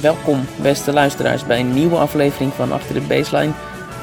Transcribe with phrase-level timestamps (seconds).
[0.00, 3.52] Welkom, beste luisteraars, bij een nieuwe aflevering van Achter de Baseline.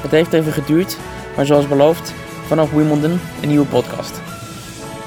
[0.02, 0.96] Het heeft even geduurd,
[1.36, 2.12] maar zoals beloofd,
[2.46, 4.20] vanaf Wimbledon een nieuwe podcast.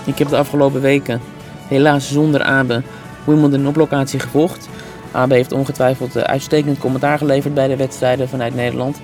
[0.05, 1.21] Ik heb de afgelopen weken,
[1.67, 2.81] helaas zonder Abe,
[3.23, 4.69] Wimbledon op locatie gevolgd.
[5.11, 9.01] Abe heeft ongetwijfeld eh, uitstekend commentaar geleverd bij de wedstrijden vanuit Nederland.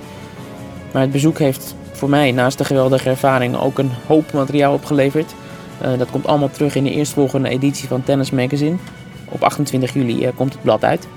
[0.94, 5.34] Maar het bezoek heeft voor mij, naast de geweldige ervaring, ook een hoop materiaal opgeleverd.
[5.82, 8.76] Uh, dat komt allemaal terug in de eerstvolgende editie van Tennis Magazine.
[9.30, 11.08] Op 28 juli uh, komt het blad uit.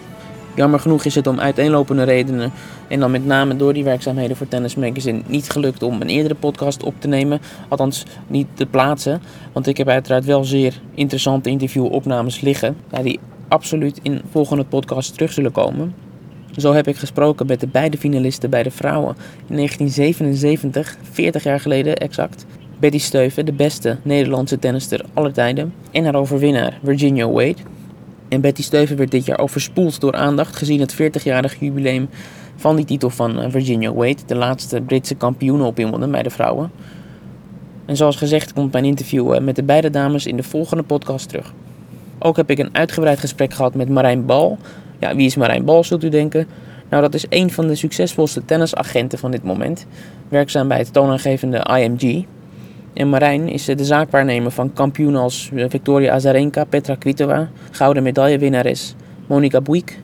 [0.59, 2.53] Jammer genoeg is het om uiteenlopende redenen
[2.89, 6.35] en dan met name door die werkzaamheden voor Tennis Magazine niet gelukt om een eerdere
[6.35, 7.41] podcast op te nemen.
[7.69, 9.23] Althans, niet te plaatsen.
[9.52, 12.77] Want ik heb uiteraard wel zeer interessante interviewopnames liggen.
[13.02, 15.95] Die absoluut in volgende podcast terug zullen komen.
[16.57, 19.16] Zo heb ik gesproken met de beide finalisten bij de vrouwen
[19.47, 22.47] in 1977, 40 jaar geleden exact.
[22.79, 25.75] Betty Steuven, de beste Nederlandse tennister aller tijden.
[25.91, 27.77] En haar overwinnaar Virginia Wade.
[28.29, 32.09] En Betty Steuven werd dit jaar overspoeld door aandacht gezien het 40-jarig jubileum
[32.57, 36.30] van die titel van eh, Virginia Wade, de laatste Britse kampioen op Wimbledon bij de
[36.30, 36.70] vrouwen.
[37.87, 41.29] En zoals gezegd komt mijn interview eh, met de beide dames in de volgende podcast
[41.29, 41.52] terug.
[42.18, 44.59] Ook heb ik een uitgebreid gesprek gehad met Marijn Bal.
[44.98, 46.46] Ja, wie is Marijn Bal, zult u denken?
[46.90, 49.87] Nou, dat is een van de succesvolste tennisagenten van dit moment.
[50.29, 52.24] Werkzaam bij het toonaangevende IMG,
[52.99, 58.95] en Marijn is de zaakwaarnemer van kampioenen als Victoria Azarenka, Petra Kvitova, gouden medaillewinnares
[59.27, 60.01] Monica Buik.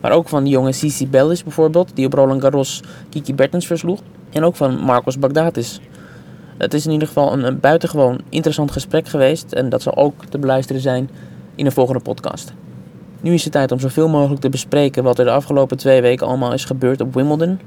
[0.00, 4.00] Maar ook van de jonge Cici Bellis bijvoorbeeld, die op Roland Garros Kiki Bertens versloeg.
[4.30, 5.80] En ook van Marcos Bagdatis.
[6.58, 9.52] Het is in ieder geval een, een buitengewoon interessant gesprek geweest.
[9.52, 11.10] En dat zal ook te beluisteren zijn
[11.54, 12.52] in de volgende podcast.
[13.20, 16.26] Nu is het tijd om zoveel mogelijk te bespreken wat er de afgelopen twee weken
[16.26, 17.60] allemaal is gebeurd op Wimbledon.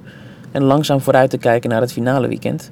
[0.52, 2.72] En langzaam vooruit te kijken naar het finale weekend.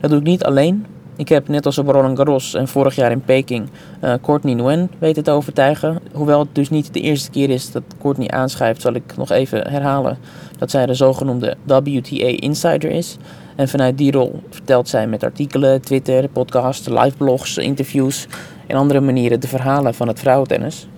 [0.00, 0.86] Dat doe ik niet alleen,
[1.18, 3.68] ik heb net als op Roland Garros en vorig jaar in Peking
[4.04, 5.98] uh, Courtney Nguyen weten te overtuigen.
[6.12, 9.70] Hoewel het dus niet de eerste keer is dat Courtney aanschrijft, zal ik nog even
[9.70, 10.18] herhalen
[10.58, 13.16] dat zij de zogenoemde WTA Insider is.
[13.56, 18.26] En vanuit die rol vertelt zij met artikelen, Twitter, podcasts, liveblogs, interviews
[18.66, 20.88] en andere manieren de verhalen van het vrouwentennis.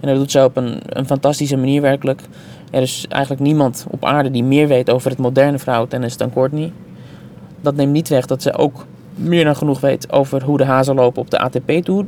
[0.00, 2.22] En dat doet ze op een, een fantastische manier werkelijk.
[2.70, 6.72] Er is eigenlijk niemand op aarde die meer weet over het moderne vrouwentennis dan Courtney.
[7.60, 8.86] Dat neemt niet weg dat ze ook
[9.16, 12.06] meer dan genoeg weet over hoe de hazen lopen op de ATP-tour.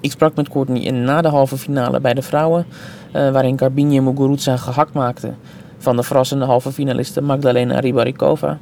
[0.00, 4.00] Ik sprak met Courtney in na de halve finale bij de vrouwen, uh, waarin Garbine
[4.00, 5.32] Muguruza gehakt maakte
[5.78, 8.58] van de verrassende halve finaliste Magdalena Ribarikova.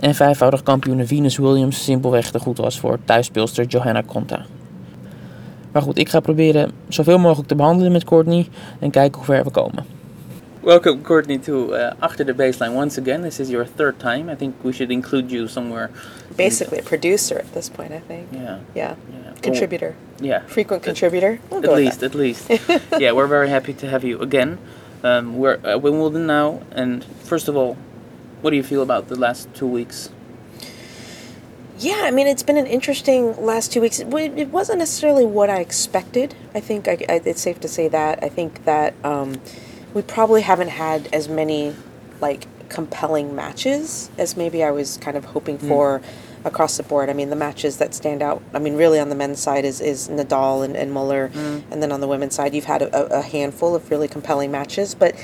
[0.00, 4.44] En vijfvoudig kampioene Venus Williams simpelweg te goed was voor thuisspeelster Johanna Konta.
[5.72, 8.48] Maar goed, ik ga proberen zoveel mogelijk te behandelen met Courtney
[8.78, 9.95] en kijken hoe ver we komen.
[10.66, 13.22] Welcome, Courtney, to uh, After the Baseline once again.
[13.22, 14.28] This is your third time.
[14.28, 15.92] I think we should include you somewhere.
[16.36, 18.30] Basically, a producer at this point, I think.
[18.32, 18.58] Yeah.
[18.74, 18.96] Yeah.
[19.12, 19.32] yeah.
[19.42, 19.94] Contributor.
[20.18, 20.40] yeah.
[20.46, 21.38] Frequent contributor.
[21.50, 22.50] We'll at least, at least.
[22.98, 24.58] yeah, we're very happy to have you again.
[25.04, 27.76] Um, we're at Wimbledon now, and first of all,
[28.40, 30.10] what do you feel about the last two weeks?
[31.78, 34.00] Yeah, I mean, it's been an interesting last two weeks.
[34.00, 36.34] It wasn't necessarily what I expected.
[36.56, 38.18] I think I, I, it's safe to say that.
[38.24, 38.94] I think that.
[39.04, 39.40] Um,
[39.96, 41.74] we probably haven't had as many
[42.20, 45.68] like compelling matches as maybe I was kind of hoping mm.
[45.68, 46.02] for
[46.44, 47.08] across the board.
[47.08, 49.80] I mean, the matches that stand out, I mean, really on the men's side is,
[49.80, 51.30] is Nadal and, and Muller.
[51.30, 51.62] Mm.
[51.70, 54.94] And then on the women's side, you've had a, a, handful of really compelling matches.
[54.94, 55.14] But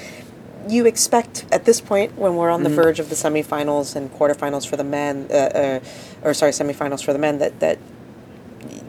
[0.66, 2.74] you expect at this point, when we're on mm-hmm.
[2.74, 5.80] the verge of the semifinals and quarterfinals for the men, uh, uh,
[6.22, 7.78] or sorry, semifinals for the men, that, that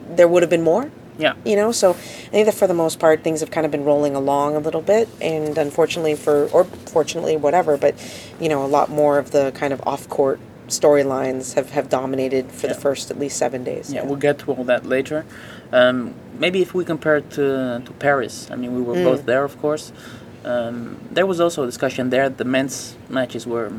[0.08, 0.90] there would have been more.
[1.18, 1.34] Yeah.
[1.44, 3.84] You know, so I think that for the most part, things have kind of been
[3.84, 5.08] rolling along a little bit.
[5.20, 7.94] And unfortunately, for, or fortunately, whatever, but,
[8.40, 12.50] you know, a lot more of the kind of off court storylines have, have dominated
[12.50, 12.72] for yeah.
[12.72, 13.92] the first at least seven days.
[13.92, 15.24] Yeah, yeah, we'll get to all that later.
[15.72, 19.04] Um, maybe if we compare it to, to Paris, I mean, we were mm.
[19.04, 19.92] both there, of course.
[20.44, 22.28] Um, there was also a discussion there.
[22.28, 23.72] The men's matches were,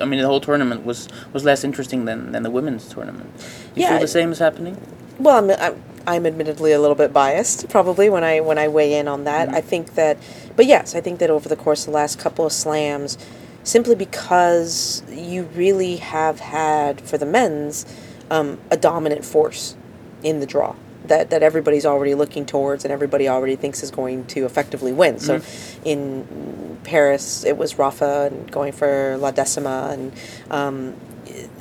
[0.00, 3.30] I mean, the whole tournament was, was less interesting than, than the women's tournament.
[3.74, 4.76] You yeah, feel the same is happening?
[5.18, 8.94] Well, I'm, I'm I'm admittedly a little bit biased, probably when I when I weigh
[8.94, 9.48] in on that.
[9.48, 9.56] Mm-hmm.
[9.56, 10.18] I think that,
[10.56, 13.18] but yes, I think that over the course of the last couple of slams,
[13.62, 17.86] simply because you really have had for the men's
[18.30, 19.76] um, a dominant force
[20.22, 20.74] in the draw
[21.04, 25.18] that that everybody's already looking towards and everybody already thinks is going to effectively win.
[25.18, 25.86] So, mm-hmm.
[25.86, 30.12] in Paris, it was Rafa and going for La Decima, and
[30.50, 30.94] um,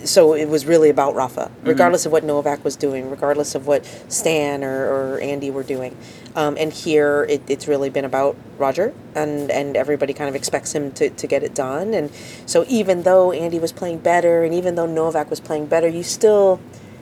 [0.03, 1.67] so it was really about Rafa, mm-hmm.
[1.67, 2.07] regardless mm-hmm.
[2.09, 5.95] of what Novak was doing, regardless of what Stan or, or Andy were doing.
[6.35, 10.73] Um, and here it, it's really been about Roger, and, and everybody kind of expects
[10.73, 11.93] him to, to get it done.
[11.93, 12.11] And
[12.45, 16.03] so even though Andy was playing better, and even though Novak was playing better, you
[16.03, 16.59] still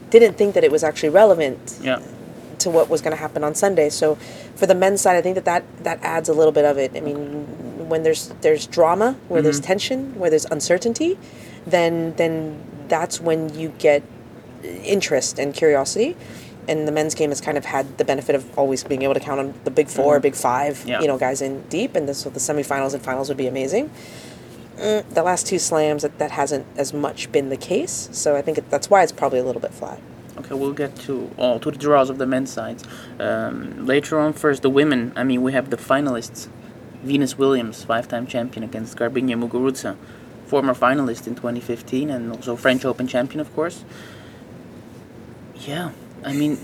[0.09, 2.01] didn't think that it was actually relevant yeah.
[2.57, 3.89] to what was going to happen on Sunday.
[3.89, 4.15] So
[4.55, 6.95] for the men's side, I think that, that that adds a little bit of it.
[6.95, 7.45] I mean,
[7.87, 9.65] when there's there's drama, where there's Mhm.
[9.65, 11.17] tension, where there's uncertainty,
[11.65, 14.03] then then that's when you get
[14.83, 16.15] interest and curiosity.
[16.67, 19.19] And the men's game has kind of had the benefit of always being able to
[19.19, 20.21] count on the big 4 Mhm.
[20.21, 21.01] big five, Yeah.
[21.01, 23.89] you know, guys in deep, and this, so the semifinals and finals would be amazing.
[24.77, 28.41] Mm, the last two slams, that, that hasn't as much been the case, so I
[28.43, 29.99] think it, that's why it's probably a little bit flat.
[30.37, 32.83] Okay, we'll get to all to the draws of the men's sides
[33.19, 34.31] um, later on.
[34.33, 35.11] First, the women.
[35.17, 36.47] I mean, we have the finalists:
[37.03, 39.95] Venus Williams, five-time champion, against Garbiñe Muguruza,
[40.49, 43.83] former finalist in 2015 and also French Open champion, of course.
[45.67, 45.91] Yeah,
[46.25, 46.57] I mean,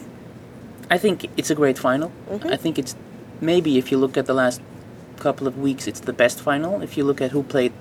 [0.90, 2.12] I think it's a great final.
[2.32, 2.52] Mhm.
[2.52, 2.96] I think it's
[3.42, 4.62] maybe if you look at the last
[5.20, 6.82] couple of weeks, it's the best final.
[6.82, 7.74] If you look at who played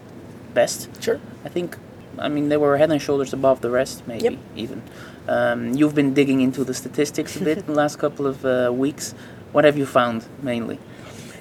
[0.55, 1.19] best, Sure.
[1.45, 1.77] I think,
[2.19, 4.35] I mean, they were head and shoulders above the rest, maybe Yep.
[4.56, 4.83] even.
[5.27, 8.71] Um, you've been digging into the statistics a bit in the last couple of uh,
[8.85, 9.15] weeks.
[9.53, 10.79] What have you found mainly?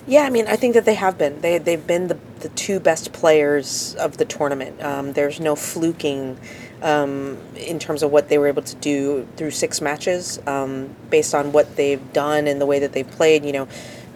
[0.06, 1.40] Yeah, I mean, I think that they have been.
[1.42, 4.84] They they've been the the two best players of the tournament.
[4.84, 6.38] Um, there's no fluking
[6.82, 11.34] um, in terms of what they were able to do through six matches, um, based
[11.34, 13.46] on what they've done and the way that they've played.
[13.46, 13.68] You know,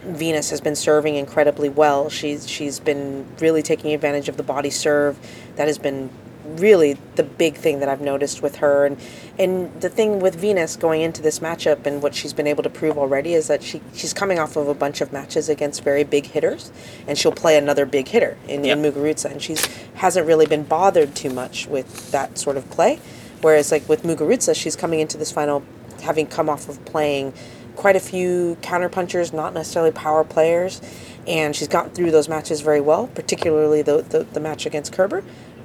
[0.01, 2.09] Venus has been serving incredibly well.
[2.09, 5.17] She's she's been really taking advantage of the body serve.
[5.55, 6.09] That has been
[6.59, 8.85] really the big thing that I've noticed with her.
[8.85, 8.97] And
[9.39, 12.69] and the thing with Venus going into this matchup and what she's been able to
[12.69, 16.03] prove already is that she she's coming off of a bunch of matches against very
[16.03, 16.71] big hitters
[17.07, 19.31] and she'll play another big hitter in, in Muguruza.
[19.31, 19.65] And she's
[19.95, 22.99] hasn't really been bothered too much with that sort of play.
[23.41, 25.63] Whereas like with Muguruza she's coming into this final
[26.01, 27.33] having come off of playing
[27.75, 30.81] quite a few counterpunchers not necessarily power players.
[31.27, 35.23] And she's gotten through those matches very well particularly the the, the match against Kerber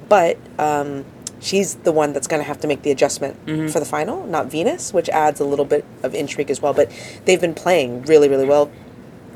[0.09, 1.05] but um,
[1.39, 3.35] she's the one that's going to have to make the adjustment
[3.69, 6.73] for the final, not Venus, which adds a little bit of intrigue as well.
[6.73, 6.91] But
[7.25, 8.71] they've been playing really, really well.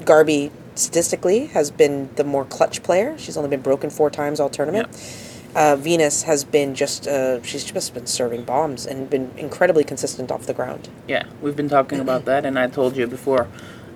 [0.06, 3.18] Garby statistically has been the more clutch player.
[3.18, 4.88] She's only been broken four times all tournament.
[5.56, 10.31] Uh, Venus has been just uh, she's just been serving bombs and been incredibly consistent
[10.31, 10.88] off the ground.
[11.08, 13.48] Yeah, we've been talking about that, and I told you before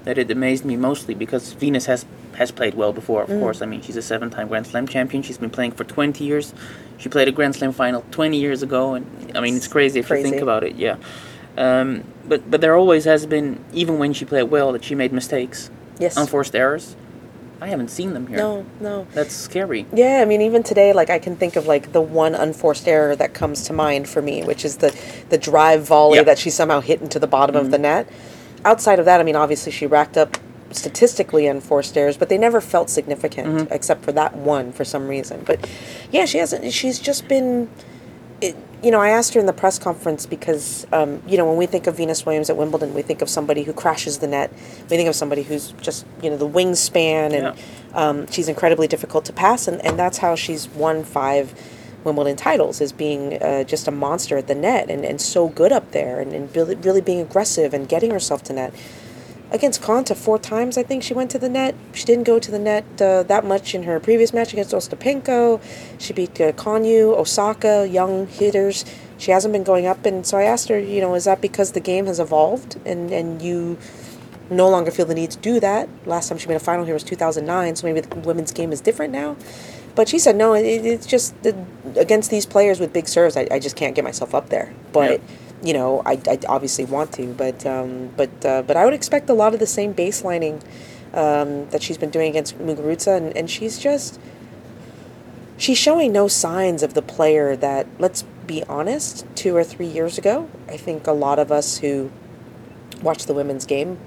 [0.03, 2.05] that it amazed me mostly because Venus has
[2.35, 3.23] has played well before.
[3.23, 3.39] Of Mm.
[3.41, 5.21] course, I mean she's a seven-time Grand Slam champion.
[5.21, 6.53] She's been playing for 20 years.
[6.97, 9.05] She played a Grand Slam final 20 years ago, and
[9.35, 10.75] I mean it's crazy if you think about it.
[10.75, 10.95] Yeah,
[11.57, 15.11] um, but but there always has been, even when she played well, that she made
[15.11, 15.69] mistakes,
[15.99, 16.17] Yes.
[16.17, 16.95] unforced errors.
[17.63, 18.37] I haven't seen them here.
[18.39, 19.05] no, no.
[19.13, 19.85] That's scary.
[19.93, 23.15] Yeah, I mean, even today, like I can think of like the one unforced error
[23.17, 24.91] that comes to mind for me, which is the
[25.29, 26.25] the drive volley Yep.
[26.25, 28.07] that she somehow hit into the bottom of the net.
[28.65, 30.37] Outside of that, I mean, obviously she racked up
[30.71, 35.43] statistically unforced errors, but they never felt significant except for that one for some reason.
[35.45, 35.69] But
[36.11, 36.71] yeah, she hasn't.
[36.71, 37.69] She's just been.
[38.39, 41.57] It, you know, I asked her in the press conference because, um, you know, when
[41.57, 44.51] we think of Venus Williams at Wimbledon, we think of somebody who crashes the net.
[44.89, 47.55] We think of somebody who's just, you know, the wingspan and Yeah.
[47.93, 49.67] um, she's incredibly difficult to pass.
[49.67, 51.53] And, and that's how she's won five
[52.03, 55.71] Wimbledon titles, is being uh, just a monster at the net and, and so good
[55.71, 58.73] up there and, and really, really being aggressive and getting herself to net.
[59.51, 61.75] Against Konta, four times I think she went to the net.
[61.93, 65.61] She didn't go to the net uh, that much in her previous match against Ostapenko.
[65.99, 68.85] She beat uh, Osaka, young hitters.
[69.17, 71.73] She hasn't been going up, and so I asked her, you know, is that because
[71.73, 73.77] the game has evolved and and you
[74.49, 75.89] no longer feel the need to do that?
[76.05, 78.79] Last time she made a final here was 2009, so maybe the women's game is
[78.79, 79.35] different now.
[79.95, 81.55] But she said no, it, it's just the,
[81.97, 84.73] against these players with big serves, I, I just can't get myself up there.
[84.93, 85.21] But Yep.
[85.63, 89.29] you know, I, I obviously want to, but um, but uh, but I would expect
[89.29, 90.61] a lot of the same baselining
[91.13, 94.19] um, that she's been doing against Muguruza, and, and she's just
[95.57, 100.17] she's showing no signs of the player that let's be honest two or three years
[100.17, 102.11] ago i think a lot of us who
[103.03, 103.97] watched the women's game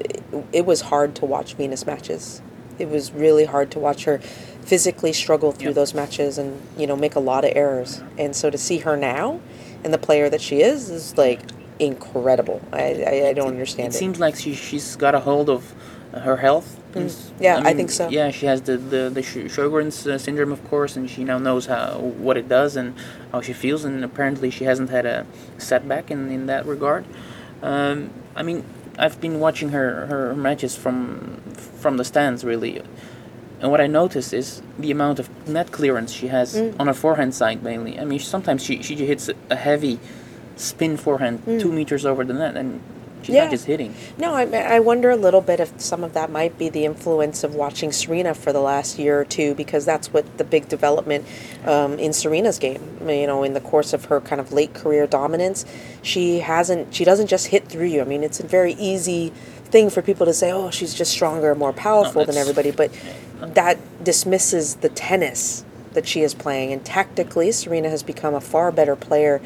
[0.00, 2.42] it, it was hard to watch venus matches
[2.78, 4.20] it was really hard to watch her
[4.62, 5.74] physically struggle through Yep.
[5.74, 8.96] those matches and you know make a lot of errors and so to see her
[8.96, 9.40] now
[9.84, 11.40] and the player that she is is like
[11.78, 15.48] incredible i i, I don't understand It it, seems like she she's got a hold
[15.50, 15.74] of
[16.12, 16.78] her health.
[16.92, 17.10] Mm.
[17.40, 18.06] Yeah, I think so.
[18.10, 21.64] Yeah, she has the the the Sjogren's uh, syndrome, of course, and she now knows
[21.64, 22.94] how what it does and
[23.32, 23.82] how she feels.
[23.86, 25.24] And apparently, she hasn't had a
[25.56, 27.06] setback in in that regard.
[27.62, 28.62] Um, I mean,
[28.98, 31.40] I've been watching her her matches from
[31.80, 32.82] from the stands really.
[33.62, 36.74] And what I notice is the amount of net clearance she has Mm.
[36.80, 37.98] on her forehand side mainly.
[37.98, 40.00] I mean, sometimes she, she hits a heavy
[40.56, 42.80] spin forehand two meters over the net, and
[43.22, 43.36] she's Mm.
[43.36, 43.42] Yeah.
[43.44, 43.94] not just hitting.
[44.18, 44.42] No, I,
[44.76, 47.92] I wonder a little bit if some of that might be the influence of watching
[47.92, 51.24] Serena for the last year or two, because that's what the big development
[51.64, 52.82] um, in Serena's game.
[53.06, 55.64] You know, in the course of her kind of late career dominance,
[56.02, 56.92] she hasn't.
[56.94, 58.00] She doesn't just hit through you.
[58.00, 59.32] I mean, it's a very easy
[59.70, 62.90] thing for people to say, "Oh, she's just stronger, more powerful than everybody," but
[63.46, 66.72] that dismisses the tennis that she is playing.
[66.72, 69.40] And tactically, Serena has become a far better player,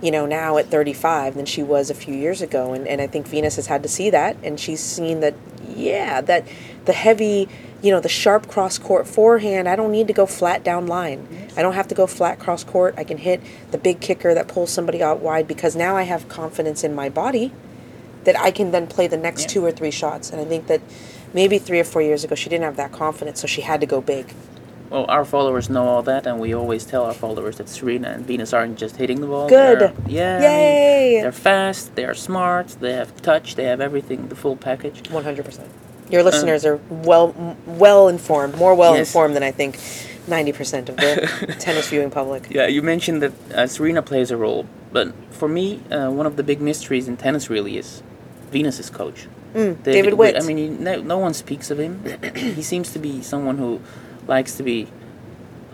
[0.00, 2.72] you know, now at 35 than she was a few years ago.
[2.72, 4.36] And, and I think Venus has had to see that.
[4.42, 5.34] And she's seen that,
[5.68, 6.46] yeah, that
[6.86, 7.48] the heavy,
[7.82, 11.48] you know, the sharp cross court forehand, I don't need to go flat down line.
[11.56, 12.94] I don't have to go flat cross court.
[12.96, 13.40] I can hit
[13.70, 17.08] the big kicker that pulls somebody out wide because now I have confidence in my
[17.08, 17.52] body
[18.24, 19.48] that I can then play the next Yeah.
[19.48, 20.30] two or three shots.
[20.30, 20.80] And I think that
[21.34, 23.86] maybe three or four years ago she didn't have that confidence, so she had to
[23.86, 24.32] go big.
[24.90, 28.26] Well, our followers know all that, and we always tell our followers that Serena and
[28.26, 29.48] Venus aren't just hitting the ball.
[29.48, 29.78] Good.
[29.78, 30.36] they're- yeah.
[30.36, 31.20] I mean, Yay!
[31.22, 31.94] they're fast.
[31.94, 32.76] They are smart.
[32.80, 33.54] They have touch.
[33.54, 35.08] They have everything, the full package.
[35.10, 35.70] One hundred percent.
[36.10, 37.34] Your listeners are well
[37.66, 39.08] well informed, more well Yes.
[39.08, 39.78] informed than I think
[40.28, 42.48] ninety percent of the tennis viewing public.
[42.50, 46.36] Yeah, you mentioned that uh, Serena plays a role, but for me, uh, one of
[46.36, 48.02] the big mysteries in tennis really is
[48.50, 49.26] Venus's coach.
[49.54, 50.36] Mm, David Witt.
[50.36, 52.02] I mean, he, no, no one speaks of him.
[52.34, 53.80] he seems to be someone who
[54.26, 54.88] likes to be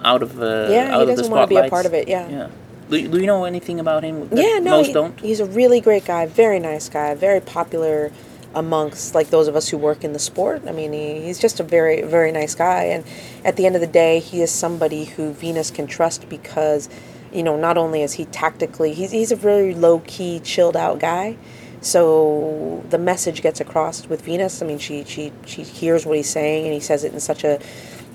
[0.05, 1.71] out of uh, Yeah, he out of the doesn't wanna be a spotlight.
[1.71, 2.29] part of it, yeah.
[2.29, 2.49] Yeah.
[2.91, 4.29] Do, do you know anything about him?
[4.33, 5.21] yeah, no, most he- don't.
[5.21, 8.11] he's a really great guy, very nice guy, very popular
[8.55, 10.63] amongst like those of us who work in the sport.
[10.67, 13.05] I mean, he, he's just a very very nice guy, and
[13.45, 16.89] at the end of the day, he is somebody who Venus can trust because,
[17.31, 20.99] you know, not only is he tactically, he's he's a very low key, chilled out
[20.99, 21.37] guy.
[21.81, 24.63] So the message gets across with Venus.
[24.63, 27.45] I mean, she she she hears what he's saying, and he says it in such
[27.45, 27.59] a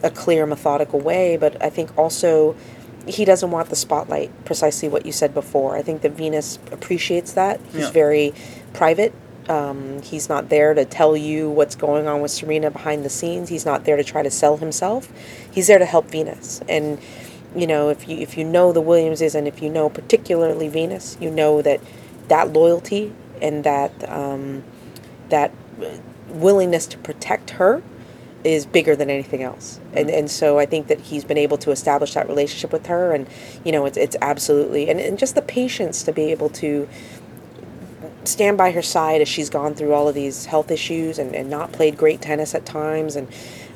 [0.04, 1.38] a clear, methodical way.
[1.38, 2.56] But I think also
[3.08, 4.32] he doesn't want the spotlight.
[4.46, 5.76] Precisely what you said before.
[5.76, 7.60] I think that Venus appreciates that.
[7.72, 7.92] He's Yeah.
[7.92, 8.34] very
[8.74, 9.14] private.
[9.50, 13.50] Um, he's not there to tell you what's going on with Serena behind the scenes.
[13.50, 15.10] He's not there to try to sell himself.
[15.52, 16.62] He's there to help Venus.
[16.70, 16.98] And
[17.56, 21.18] you know, if you if you know the Williamses and if you know particularly Venus,
[21.20, 21.80] you know that
[22.30, 23.12] that loyalty
[23.44, 24.64] and that um,
[25.30, 25.52] that
[26.30, 27.84] willingness to protect her
[28.44, 29.80] is bigger than anything else.
[29.94, 33.14] And and so I think that he's been able to establish that relationship with her
[33.14, 33.28] and
[33.64, 36.88] you know it's it's absolutely and, and just the patience to be able to
[38.26, 41.50] stand by her side as she's gone through all of these health issues and, and
[41.50, 43.16] not played great tennis at times.
[43.16, 43.28] And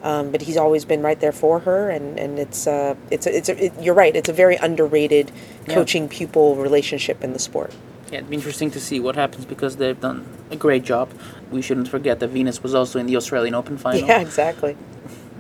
[0.04, 1.90] um, but he's always been right there for her.
[1.90, 4.16] And, and it's uh it's a, it's a, it, you're right.
[4.16, 5.32] It's a very underrated
[5.68, 7.74] coaching pupil relationship in the sport
[8.12, 11.10] Yeah, it'd be interesting to see what happens because they've done a great job.
[11.52, 14.08] We shouldn't forget that Venus was also in the Australian Open final.
[14.08, 14.78] yeah exactly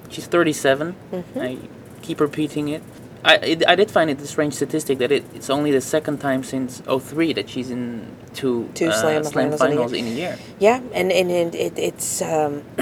[0.10, 0.96] She's 37.
[1.12, 1.40] Mm-hmm.
[1.40, 1.58] I
[2.02, 2.82] keep repeating it.
[3.26, 6.20] I, it, I did find it a strange statistic that it, it's only the second
[6.20, 10.12] time since 03 that she's in two, Two uh, slam slam finals in a year.
[10.12, 10.38] in a year.
[10.60, 12.64] Yeah, and and, and it, it's um,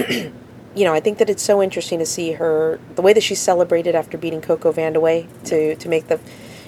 [0.76, 3.34] you know I think that it's so interesting to see her the way that she
[3.34, 6.20] celebrated after beating Coco Vandeweghe to to make the.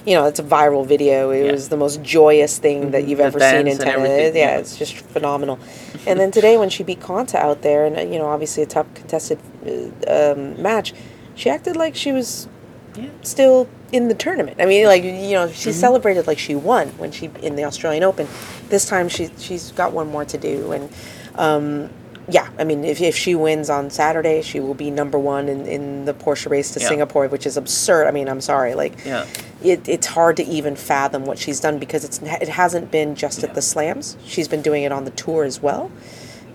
[0.09, 1.29] You know, it's a viral video.
[1.29, 1.51] It Yeah.
[1.51, 3.07] was the most joyous thing that Mhm.
[3.09, 4.35] you've The ever seen in tennis.
[4.35, 4.57] Yeah, yeah.
[4.57, 5.59] it's just phenomenal.
[6.07, 8.65] and then today, when she beat Konta out there, and uh, you know, obviously a
[8.65, 9.37] tough contested
[9.67, 10.93] uh, um, match,
[11.35, 12.47] she acted like she was
[12.95, 13.03] Yeah.
[13.21, 14.57] still in the tournament.
[14.59, 15.79] I mean, like you know, she Mm-hmm.
[15.79, 18.27] celebrated like she won when she in the Australian Open.
[18.69, 20.89] This time she she's got one more to do, and
[21.35, 21.89] um,
[22.29, 25.65] yeah, I mean, if if she wins on Saturday, she will be number one in,
[25.65, 26.87] in the Porsche race to Yeah.
[26.87, 28.07] Singapore, which is absurd.
[28.07, 29.25] I mean, I'm sorry, like Yeah.
[29.63, 33.43] it, it's hard to even fathom what she's done because it's it hasn't been just
[33.43, 34.15] at the slams.
[34.25, 35.91] She's been doing it on the tour as well,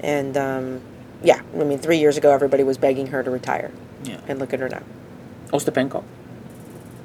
[0.00, 0.80] and um,
[1.22, 3.70] yeah, I mean, three years ago everybody was begging her to retire,
[4.04, 4.18] Yeah.
[4.28, 4.82] and look at her now.
[5.52, 6.02] Ostapenko,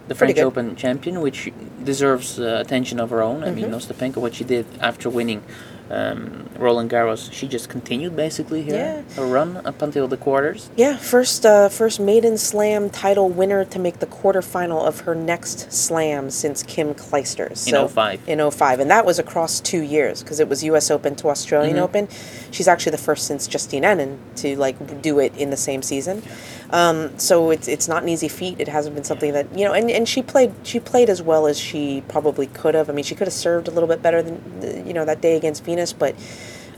[0.07, 0.43] the Pretty French good.
[0.45, 1.51] Open champion, which
[1.83, 3.43] deserves uh, attention of her own.
[3.43, 3.73] I mean, Mm-hmm.
[3.75, 5.41] Ostapenko, what she did after winning
[5.89, 9.15] um, Roland Garros, she just continued basically here Yeah.
[9.15, 10.69] her run up until the quarters.
[10.75, 15.71] Yeah, first uh, first maiden slam title winner to make the quarterfinal of her next
[15.71, 17.67] slam since Kim Clijsters.
[17.67, 18.21] In 05.
[18.27, 18.79] In 05.
[18.79, 21.81] And that was across two years because it was US Open to Australian Mhm.
[21.81, 22.07] Open.
[22.51, 26.21] She's actually the first since Justine Henin to like do it in the same season.
[26.71, 28.59] Um, so it's it's not an easy feat.
[28.59, 31.47] It hasn't been something that you know, and, and she played she played as well
[31.47, 32.89] as she probably could have.
[32.89, 35.35] I mean, she could have served a little bit better than you know that day
[35.35, 36.15] against Venus, but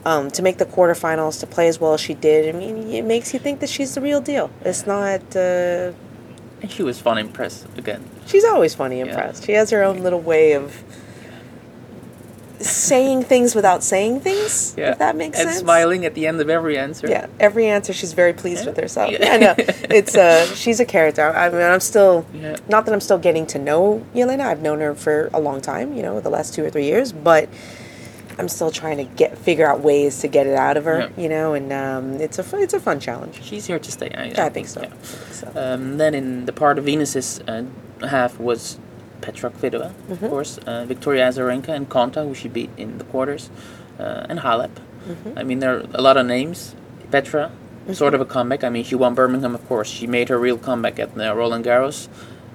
[0.06, 3.04] um, to make the quarterfinals, to play as well as she did, I mean, it
[3.04, 4.50] makes you think that she's the real deal.
[4.64, 5.22] It's not.
[5.36, 5.92] Uh,
[6.62, 8.02] And she was fun in press again.
[8.28, 9.06] she's always funny Yeah.
[9.08, 9.46] impressed.
[9.46, 10.84] She has her own little way of
[12.70, 14.74] saying things without saying things.
[14.78, 15.58] If that makes and sense.
[15.60, 17.08] And smiling at the end of every answer.
[17.08, 18.70] Yeah, every answer she's very pleased Yeah.
[18.72, 19.12] with herself.
[19.12, 19.18] Yeah.
[19.26, 19.56] Yeah, I know.
[19.90, 21.30] It's uh she's a character.
[21.30, 22.58] I mean, I'm still Yeah.
[22.68, 24.42] not that I'm still getting to know Yelena.
[24.42, 27.12] I've known her for a long time, you know, the last 2 or 3 years,
[27.12, 27.50] but
[28.40, 31.22] I'm still trying to get figure out ways to get it out of her, Yeah.
[31.24, 33.40] you know, and um, it's a it's a fun challenge.
[33.44, 34.10] She's here to stay.
[34.18, 34.82] I, Yeah, I think so.
[34.82, 34.88] yeah.
[34.88, 35.52] I think so.
[35.56, 37.64] Um, then in the part of Venus's uh,
[38.08, 38.80] half was
[39.22, 40.12] Petra Kvitova, Mm-hmm.
[40.26, 43.50] of course, uh, Victoria Azarenka and Konta, who she beat in the quarters,
[44.00, 44.72] uh, and Halep.
[45.08, 45.38] Mm-hmm.
[45.38, 46.76] I mean, there are a lot of names.
[47.12, 47.52] Petra,
[47.94, 48.64] sort of a comeback.
[48.64, 49.90] I mean, she won Birmingham, of course.
[49.90, 52.08] She made her real comeback at Roland Garros.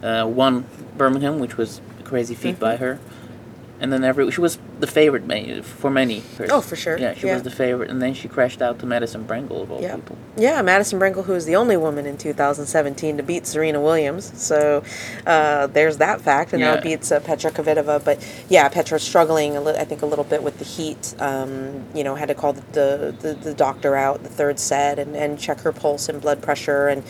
[0.02, 0.64] Uh, won
[0.96, 2.98] Birmingham, which was a crazy feat by her.
[3.78, 6.22] And then every she was the favorite ma- for many.
[6.50, 6.96] Oh, for sure.
[6.98, 7.34] Yeah, she Yeah.
[7.34, 9.96] was the favorite, and then she crashed out to Madison Brengle of all Yeah.
[9.96, 10.16] people.
[10.36, 14.32] Yeah, Madison Brengle, who is the only woman in 2017 to beat Serena Williams.
[14.34, 14.82] So
[15.26, 16.54] uh, there's that fact.
[16.54, 16.80] And now Yeah.
[16.80, 18.02] beats uh, Petra Kvitova.
[18.02, 18.18] But
[18.48, 21.14] yeah, Petra's struggling, a li- I think, a little bit with the heat.
[21.18, 24.98] Um, you know, had to call the, the, the, the doctor out the third set
[24.98, 26.88] and, and check her pulse and blood pressure.
[26.88, 27.02] And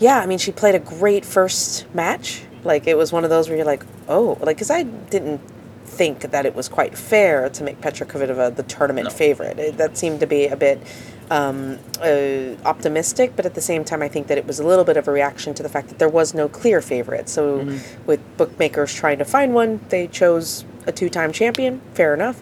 [0.00, 2.42] yeah, I mean, she played a great first match.
[2.64, 5.40] Like, it was one of those where you're like, oh, like, because I didn't
[6.00, 9.14] think that it was quite fair to make Petra Kvitova the tournament No.
[9.24, 9.58] favorite.
[9.58, 10.78] It, that seemed to be a bit
[11.30, 14.84] um, uh, optimistic, but at the same time, I think that it was a little
[14.84, 17.28] bit of a reaction to the fact that there was no clear favorite.
[17.28, 17.46] So,
[18.06, 21.80] with bookmakers trying to find one, they chose a two-time champion.
[21.94, 22.38] Fair enough.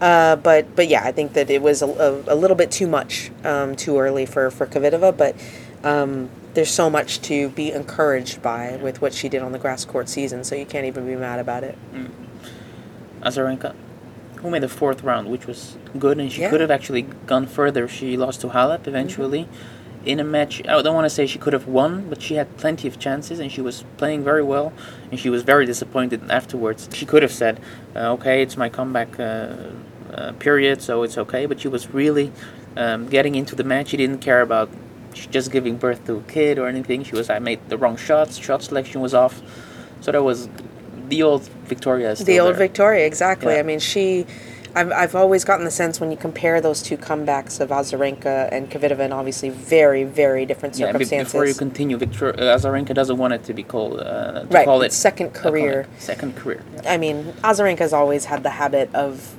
[0.00, 2.86] Uh, but but yeah, I think that it was a, a, a little bit too
[2.86, 5.16] much um, too early for for Kvitova.
[5.16, 5.34] But
[5.82, 9.84] um, there's so much to be encouraged by with what she did on the grass
[9.84, 11.76] court season, so you can't even be mad about it.
[13.22, 13.74] Azarenka,
[14.36, 16.50] who made the fourth round, which was good, and she Yeah.
[16.50, 17.88] could have actually gone further.
[17.88, 19.48] She lost to Halep eventually
[20.04, 20.62] in a match.
[20.68, 23.40] I don't want to say she could have won, but she had plenty of chances,
[23.40, 24.72] and she was playing very well.
[25.10, 26.88] And she was very disappointed afterwards.
[26.92, 27.60] She could have said,
[27.96, 29.48] uh, "Okay, it's my comeback uh,
[30.14, 32.30] uh, period, so it's okay." But she was really
[32.76, 33.88] um, getting into the match.
[33.88, 34.68] She didn't care about
[35.12, 37.02] just giving birth to a kid or anything.
[37.02, 38.36] She was, I made the wrong shots.
[38.38, 39.42] Shot selection was off.
[40.00, 40.48] So that was
[41.08, 42.14] the old Victoria.
[42.14, 42.58] The old there.
[42.68, 43.54] Victoria, exactly.
[43.54, 43.60] Yeah.
[43.60, 44.26] I mean, she.
[44.74, 48.70] I've, I've always gotten the sense when you compare those two comebacks of Azarenka and
[48.70, 51.12] Kvitova, and obviously very, very different circumstances.
[51.12, 54.66] Yeah, before you continue, Victor uh, Azarenka doesn't want it to be called to right,
[54.66, 55.88] call it second career.
[55.98, 56.62] Second career.
[56.86, 59.34] I mean, Azarenka's always had the habit of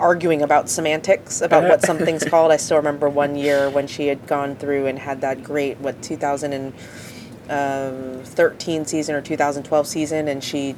[0.00, 2.50] arguing about semantics about what something's called.
[2.50, 6.02] I still remember one year when she had gone through and had that great what
[7.50, 10.76] 2013 season or 2012 season, and she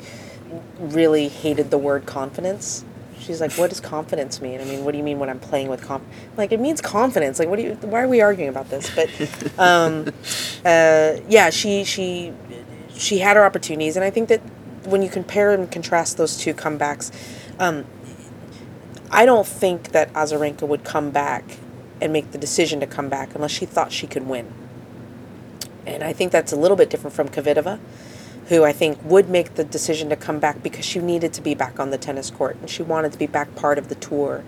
[0.79, 2.85] really hated the word confidence.
[3.19, 4.61] She's like, "What does confidence mean?
[4.61, 6.03] I mean, what do you mean when I'm playing with conf?
[6.37, 7.39] Like, it means confidence.
[7.39, 7.75] Like, what do you?
[7.83, 9.09] Why are we arguing about this?" But,
[9.59, 10.07] um,
[10.65, 12.33] uh, yeah, she she
[12.97, 14.41] she had her opportunities, and I think that
[14.85, 17.13] when you compare and contrast those two comebacks,
[17.61, 17.85] um,
[19.11, 21.59] I don't think that Azarenka would come back
[22.01, 24.53] and make the decision to come back unless she thought she could win.
[25.87, 27.79] And I think that's a little bit different from Kvitova,
[28.49, 31.55] who I think would make the decision to come back because she needed to be
[31.55, 34.45] back on the tennis court and she wanted to be back part of the tour.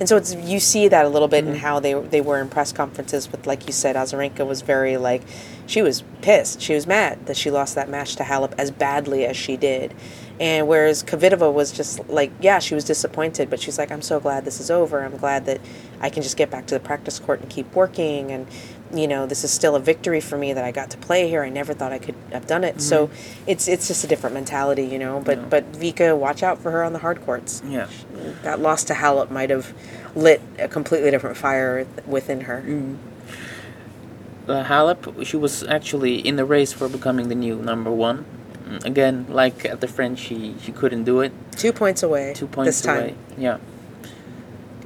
[0.00, 1.60] And so it's you see that a little bit in mm-hmm.
[1.60, 5.22] how they they were in press conferences with like you said Azarenka was very like
[5.66, 6.60] she was pissed.
[6.60, 9.94] She was mad that she lost that match to Halep as badly as she did.
[10.40, 14.20] And whereas Kvitova was just like, yeah, she was disappointed, but she's like, I'm so
[14.20, 15.04] glad this is over.
[15.04, 15.60] I'm glad that
[16.00, 18.30] I can just get back to the practice court and keep working.
[18.30, 18.46] And,
[18.94, 21.42] you know, this is still a victory for me that I got to play here.
[21.42, 22.80] I never thought I could have done it.
[22.80, 23.10] So
[23.46, 25.20] it's it's just a different mentality, you know.
[25.20, 25.44] But Yeah.
[25.50, 27.62] but Vika, watch out for her on the hard courts.
[27.66, 27.86] Yeah.
[28.42, 29.72] That loss to Halep might have
[30.14, 32.64] lit a completely different fire within her.
[34.48, 38.24] Uh, Halep, she was actually in the race for becoming the new number one.
[38.66, 41.32] Mm, Again, like at the French, she, she couldn't do it.
[41.52, 42.32] Two points away.
[42.34, 42.98] Two points this time.
[42.98, 43.14] away.
[43.36, 43.58] Yeah.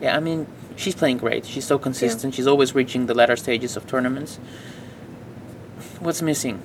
[0.01, 1.47] Yeah, I mean, she's playing great.
[1.47, 2.35] She's so consistent.
[2.35, 4.39] She's always reaching the latter stages of tournaments.
[6.01, 6.63] What's missing?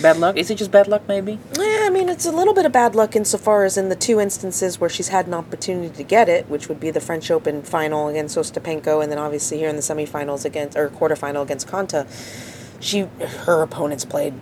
[0.00, 0.36] Bad luck?
[0.36, 1.38] Is it just bad luck, maybe?
[1.58, 4.20] Yeah, I mean, it's a little bit of bad luck insofar as in the two
[4.20, 7.62] instances where she's had an opportunity to get it, which would be the French Open
[7.62, 12.06] final against Ostapenko, and then obviously here in the semifinals against or quarterfinal against Konta.
[12.80, 13.02] She,
[13.44, 14.34] her opponents played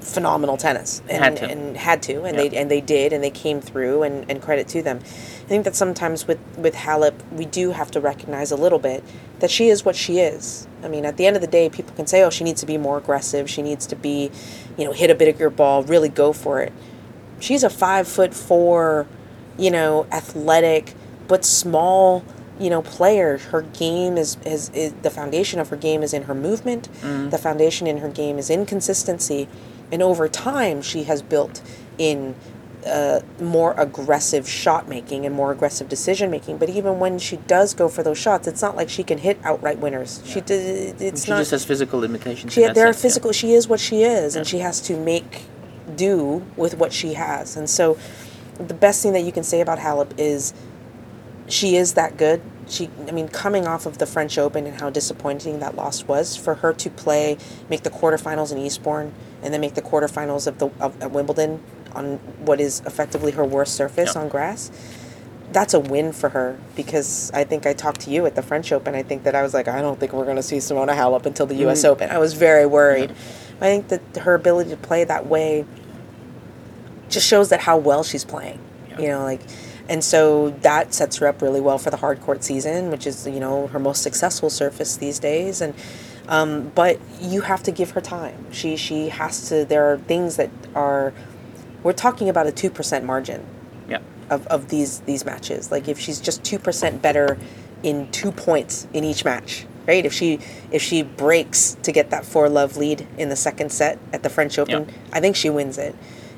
[0.00, 1.46] phenomenal tennis and Had to.
[1.48, 2.48] and had to, and Yeah.
[2.48, 4.98] they and they did, and they came through, and, and credit to them.
[5.02, 9.02] I think that sometimes with with Halep, we do have to recognize a little bit
[9.40, 10.66] that she is what she is.
[10.82, 12.66] I mean, at the end of the day, people can say, "Oh, she needs to
[12.66, 13.48] be more aggressive.
[13.50, 14.30] She needs to be,
[14.76, 16.72] you know, hit a bit of a bigger ball, really go for it."
[17.38, 19.06] She's a five foot four,
[19.58, 20.94] you know, athletic
[21.28, 22.22] but small,
[22.58, 23.38] you know, player.
[23.38, 26.88] Her game is, is, is the foundation of her game is in her movement.
[27.00, 27.30] Mm-hmm.
[27.30, 29.48] The foundation in her game is in consistency,
[29.92, 31.62] and over time, she has built
[31.98, 32.34] in
[32.86, 36.58] uh, more aggressive shot making and more aggressive decision making.
[36.58, 39.38] But even when she does go for those shots, it's not like she can hit
[39.44, 40.22] outright winners.
[40.24, 41.38] She d- it's she not.
[41.38, 42.52] just has physical limitations.
[42.52, 43.02] She there are sense, yeah.
[43.02, 43.32] physical.
[43.32, 45.42] She is what she is, and she has to make
[45.96, 47.56] do with what she has.
[47.56, 47.98] And so,
[48.58, 50.54] the best thing that you can say about Halep is
[51.48, 52.40] she is that good.
[52.70, 56.36] She, I mean, coming off of the French Open and how disappointing that loss was
[56.36, 57.36] for her to play,
[57.68, 61.60] make the quarterfinals in Eastbourne, and then make the quarterfinals of the of, at Wimbledon
[61.94, 64.22] on what is effectively her worst surface Yeah.
[64.22, 64.70] on grass.
[65.52, 68.70] that's a win for her because I think I talked to you at the French
[68.70, 68.94] Open.
[68.94, 71.26] I think that I was like, I don't think we're going to see Simona Halep
[71.26, 71.82] until the U.S.
[71.82, 71.88] Mm.
[71.88, 72.08] Open.
[72.10, 73.10] I was very worried.
[73.60, 75.64] I think that her ability to play that way
[77.08, 78.60] just shows that how well she's playing.
[78.90, 79.00] Yeah.
[79.00, 79.40] You know, like,
[79.90, 83.26] and so that sets her up really well for the hard court season, which is
[83.26, 85.60] you know her most successful surface these days.
[85.60, 85.74] And
[86.28, 88.50] um, but you have to give her time.
[88.52, 89.64] She she has to.
[89.66, 91.12] There are things that are.
[91.82, 93.44] We're talking about a two percent margin
[93.88, 93.98] Yeah.
[94.30, 95.70] of, of these these matches.
[95.72, 97.36] Like if she's just two percent better
[97.82, 100.06] in two points in each match, right?
[100.06, 100.38] If she
[100.70, 104.30] if she breaks to get that four love lead in the second set at the
[104.30, 104.94] French Open, Yeah.
[105.12, 105.96] I think she wins it.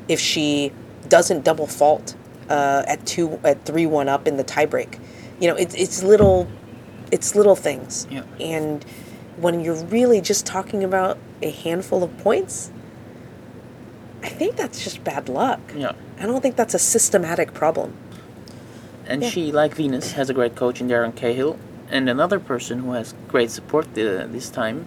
[0.08, 0.72] If she
[1.08, 2.14] doesn't double fault
[2.52, 4.98] uh, at two at three one up in the tiebreak,
[5.40, 6.46] you know, it's it's little
[7.10, 8.06] it's little things.
[8.10, 8.24] Yeah.
[8.40, 8.84] And
[9.44, 12.70] when you're really just talking about a handful of points,
[14.22, 15.60] I think that's just bad luck.
[15.74, 15.92] Yeah.
[16.20, 17.90] I don't think that's a systematic problem.
[19.06, 19.30] And Yeah.
[19.30, 21.56] she, like Venus, has a great coach in Darren Cahill.
[21.90, 24.86] And another person who has great support uh, this time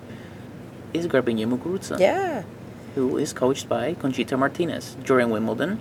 [0.94, 2.44] is Garbiñe Muguruza, Yeah.
[2.96, 5.80] who is coached by Conchita Martinez during Wimbledon,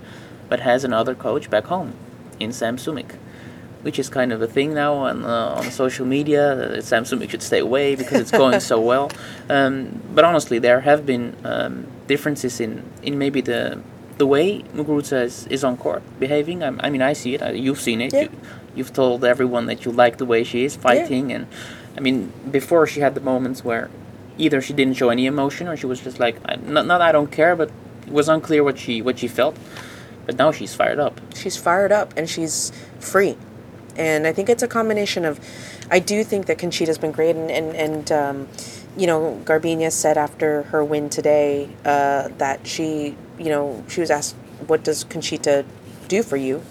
[0.49, 1.93] but has another coach back home
[2.39, 3.15] in Sam Sumyk,
[3.81, 6.55] which is kind of a thing now on uh, on social media.
[6.55, 9.11] That Sam Sumyk should stay away because it's going so well.
[9.49, 13.79] Um, but honestly, there have been um, differences in, in maybe the
[14.17, 16.63] the way Muguruza is, is on court behaving.
[16.63, 17.41] I, I mean, I see it.
[17.41, 18.13] I, you've seen it.
[18.13, 18.21] Yeah.
[18.23, 18.29] You,
[18.75, 21.35] you've told everyone that you like the way she is fighting, Yeah.
[21.37, 21.47] and
[21.97, 23.89] I mean, before she had the moments where
[24.37, 27.13] either she didn't show any emotion or she was just like, I, not, not I
[27.13, 27.69] don't care, but
[28.05, 29.55] it was unclear what she what she felt.
[30.25, 31.19] But now she's fired up.
[31.35, 33.37] She's fired up and she's free.
[33.95, 35.39] And I think it's a combination of,
[35.89, 37.35] I do think that Conchita's been great.
[37.35, 38.47] And, and, and um,
[38.97, 44.09] you know, Garbina said after her win today uh, that she, you know, she was
[44.09, 44.35] asked,
[44.67, 45.65] what does Conchita
[46.07, 46.63] do for you?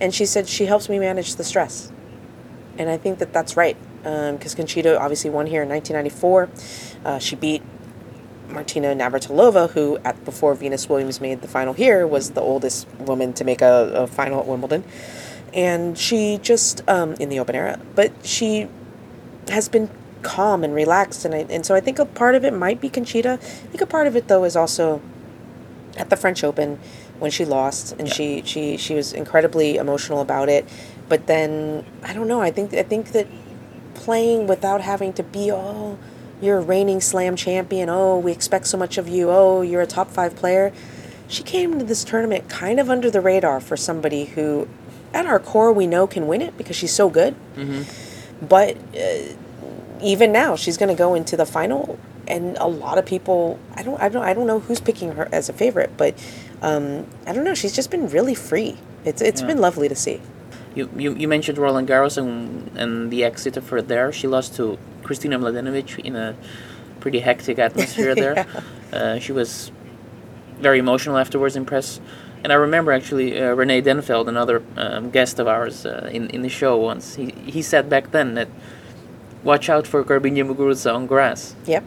[0.00, 1.92] And she said, she helps me manage the stress.
[2.78, 3.76] And I think that that's right.
[4.02, 6.48] Because Conchita obviously won here in 1994.
[7.04, 7.62] Uh, she beat
[8.52, 13.32] Martina Navratilova, who at before Venus Williams made the final here was the oldest woman
[13.34, 14.84] to make a, a final at Wimbledon,
[15.54, 18.68] and she just um, in the open era, but she
[19.48, 19.88] has been
[20.22, 22.88] calm and relaxed, and I, and so I think a part of it might be
[22.88, 23.32] Conchita.
[23.32, 25.00] I think a part of it though is also
[25.96, 26.78] at the French Open
[27.18, 28.14] when she lost, and Yeah.
[28.14, 30.68] she she she was incredibly emotional about it,
[31.08, 32.40] but then I don't know.
[32.40, 33.26] I think I think that
[33.94, 35.98] playing without having to be oh
[36.40, 37.88] you're a reigning slam champion.
[37.88, 39.30] Oh we expect so much of you.
[39.30, 40.72] Oh you're a top five player.
[41.28, 44.66] She came to this tournament kind of under the radar for somebody who
[45.14, 47.34] at our core we know can win it because she's so good.
[48.40, 49.34] But uh,
[50.02, 53.82] even now she's going to go into the final and a lot of people i
[53.82, 56.14] don't i don't i don't know who's picking her as a favorite but
[56.62, 57.54] um, i don't know.
[57.54, 58.78] She's just been really free.
[59.04, 59.48] It's it's Yeah.
[59.48, 60.20] been lovely to see
[60.74, 64.12] You, you, you mentioned Roland Garros and, and the exit of her there.
[64.12, 66.36] She lost to Kristina Mladenovic in a
[67.00, 68.46] pretty hectic atmosphere there.
[68.92, 69.72] Uh, she was
[70.60, 72.00] very emotional afterwards in press.
[72.42, 76.42] And I remember actually uh, Renee Denfeld, another um, guest of ours uh, in, in
[76.42, 78.48] the show once, he, he said back then that
[79.42, 81.54] watch out for Garbiñe Muguruza on grass.
[81.66, 81.84] yep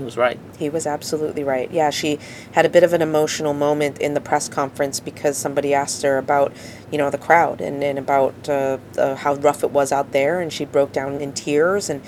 [0.00, 0.40] he was right.
[0.58, 1.70] He was absolutely right.
[1.70, 2.18] Yeah, she
[2.52, 6.16] had a bit of an emotional moment in the press conference because somebody asked her
[6.16, 6.52] about,
[6.90, 10.40] you know, the crowd and, and about uh, uh, how rough it was out there,
[10.40, 12.02] and she broke down in tears and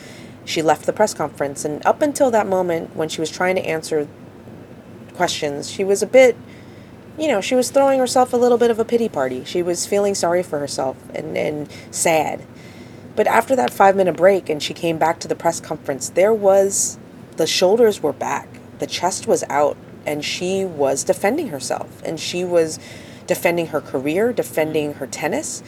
[0.44, 1.64] she left the press conference.
[1.64, 4.08] And up until that moment, when she was trying to answer
[5.14, 6.34] questions, she was a bit,
[7.18, 9.44] you know, she was throwing herself a little bit of a pity party.
[9.44, 12.44] She was feeling sorry for herself and, and sad.
[13.14, 16.32] But after that five minute break and she came back to the press conference, there
[16.32, 16.98] was
[17.36, 22.02] the shoulders were back, the chest was out, and she was defending herself.
[22.04, 22.78] And she was
[23.26, 25.62] defending her career, defending her tennis.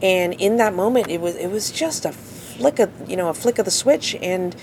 [0.00, 3.34] And in that moment it was it was just a flick of you know, a
[3.34, 4.54] flick of the switch and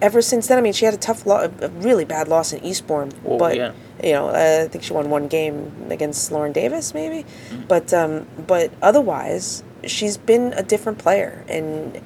[0.00, 2.64] ever since then, I mean, she had a tough, lo- a really bad loss in
[2.64, 3.72] Eastbourne, but yeah.
[4.02, 7.26] you know, uh, I think she won one game against Lauren Davis, maybe.
[7.68, 12.00] But um, but otherwise, she's been a different player, and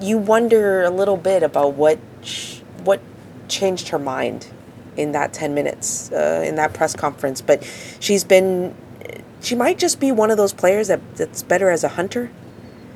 [0.00, 3.00] you wonder a little bit about what sh- what
[3.48, 4.48] changed her mind
[4.96, 7.40] in that ten minutes uh, in that press conference.
[7.40, 7.62] But
[8.00, 8.74] she's been,
[9.40, 12.30] she might just be one of those players that that's better as a hunter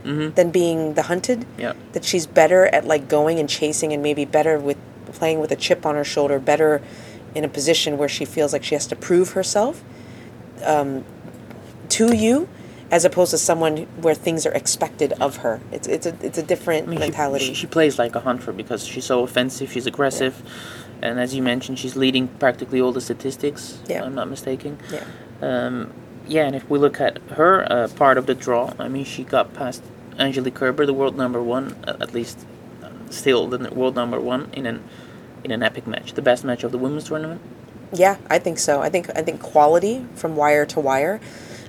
[0.05, 0.35] Mm-hmm.
[0.37, 1.73] than being the hunted Yeah.
[1.93, 4.79] that she's better at like going and chasing and maybe better with
[5.13, 6.81] playing with a chip on her shoulder better
[7.35, 9.83] in a position where she feels like she has to prove herself
[10.65, 11.05] um,
[11.89, 12.49] to you
[12.91, 16.43] as opposed to someone where things are expected of her it's it's a it's a
[16.43, 19.71] different I mean, she- mentality She, she plays like a hunter because she's so offensive,
[19.73, 20.35] she's aggressive,
[21.03, 23.79] and as you mentioned, she's leading practically all the statistics.
[23.87, 23.99] Yeah.
[23.99, 24.79] if I'm not mistaken.
[24.93, 25.05] yeah
[25.43, 25.93] Um,
[26.27, 29.23] yeah, and if we look at her uh, part of the draw, I mean, she
[29.25, 29.83] got past
[30.19, 32.37] Angelique Kerber, the world number one, at least
[32.83, 34.83] uh, still the world number one in an
[35.45, 37.41] in an epic match, the best match of the women's tournament.
[37.93, 38.83] Yeah, I think so.
[38.83, 41.21] I think I think quality from wire to wire.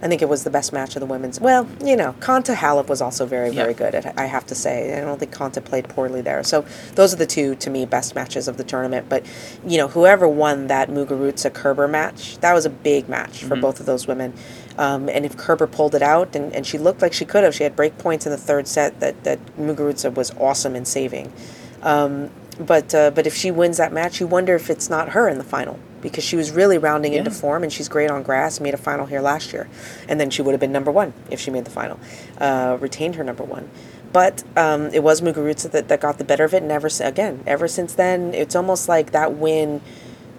[0.02, 1.42] I think it was the best match of the women's.
[1.42, 3.78] Well, you know, Konta Halep was also very, very yeah.
[3.78, 3.96] good.
[3.96, 6.44] At, I have to say, I don't think Konta played poorly there.
[6.44, 9.10] So those are the two to me best matches of the tournament.
[9.10, 9.26] But
[9.66, 13.62] you know, whoever won that Muguruza Kerber match, that was a big match for mm-hmm.
[13.62, 14.34] both of those women.
[14.78, 17.54] Um, and if Kerber pulled it out, and, and she looked like she could have,
[17.54, 21.34] she had break points in the third set that that Muguruza was awesome in saving.
[21.82, 25.28] Um, but uh, but if she wins that match, you wonder if it's not her
[25.28, 27.20] in the final because she was really rounding yeah.
[27.20, 28.60] into form and she's great on grass.
[28.60, 29.68] Made a final here last year,
[30.08, 32.00] and then she would have been number one if she made the final,
[32.40, 33.70] uh, retained her number one.
[34.12, 37.44] But um, it was Muguruza that, that got the better of it, and ever again,
[37.46, 39.82] ever since then, it's almost like that win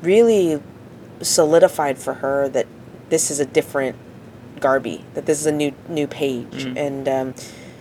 [0.02, 0.60] really
[1.22, 2.66] solidified for her that
[3.10, 3.96] this is a different
[4.58, 6.76] Garbi, that this is a new new page, mm-hmm.
[6.76, 7.08] and.
[7.08, 7.34] Um,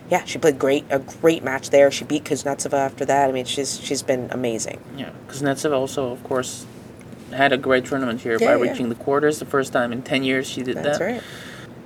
[0.10, 1.92] yeah, she played great, a great match there.
[1.92, 3.30] She beat Kuznetsova after that.
[3.30, 4.82] I mean, she's she's been amazing.
[4.98, 6.66] Yeah, Kuznetsova also, of course,
[7.32, 8.72] had a great tournament here yeah, by yeah.
[8.72, 9.40] reaching the quarters.
[9.40, 11.06] The first time in ten years she did That's that.
[11.06, 11.24] Right.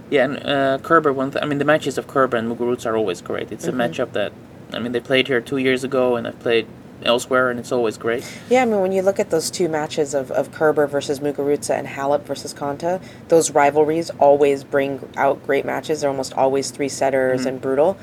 [0.09, 1.11] Yeah, and uh, Kerber.
[1.11, 3.51] One, th- I mean, the matches of Kerber and Muguruza are always great.
[3.51, 3.81] It's mm-hmm.
[3.81, 4.31] a matchup that,
[4.71, 6.67] I mean, they played here two years ago, and I've played
[7.03, 8.23] elsewhere, and it's always great.
[8.49, 11.77] Yeah, I mean, when you look at those two matches of, of Kerber versus Muguruza
[11.77, 16.01] and Halep versus Konta, those rivalries always bring out great matches.
[16.01, 17.49] They're almost always three setters mm-hmm.
[17.49, 17.97] and brutal.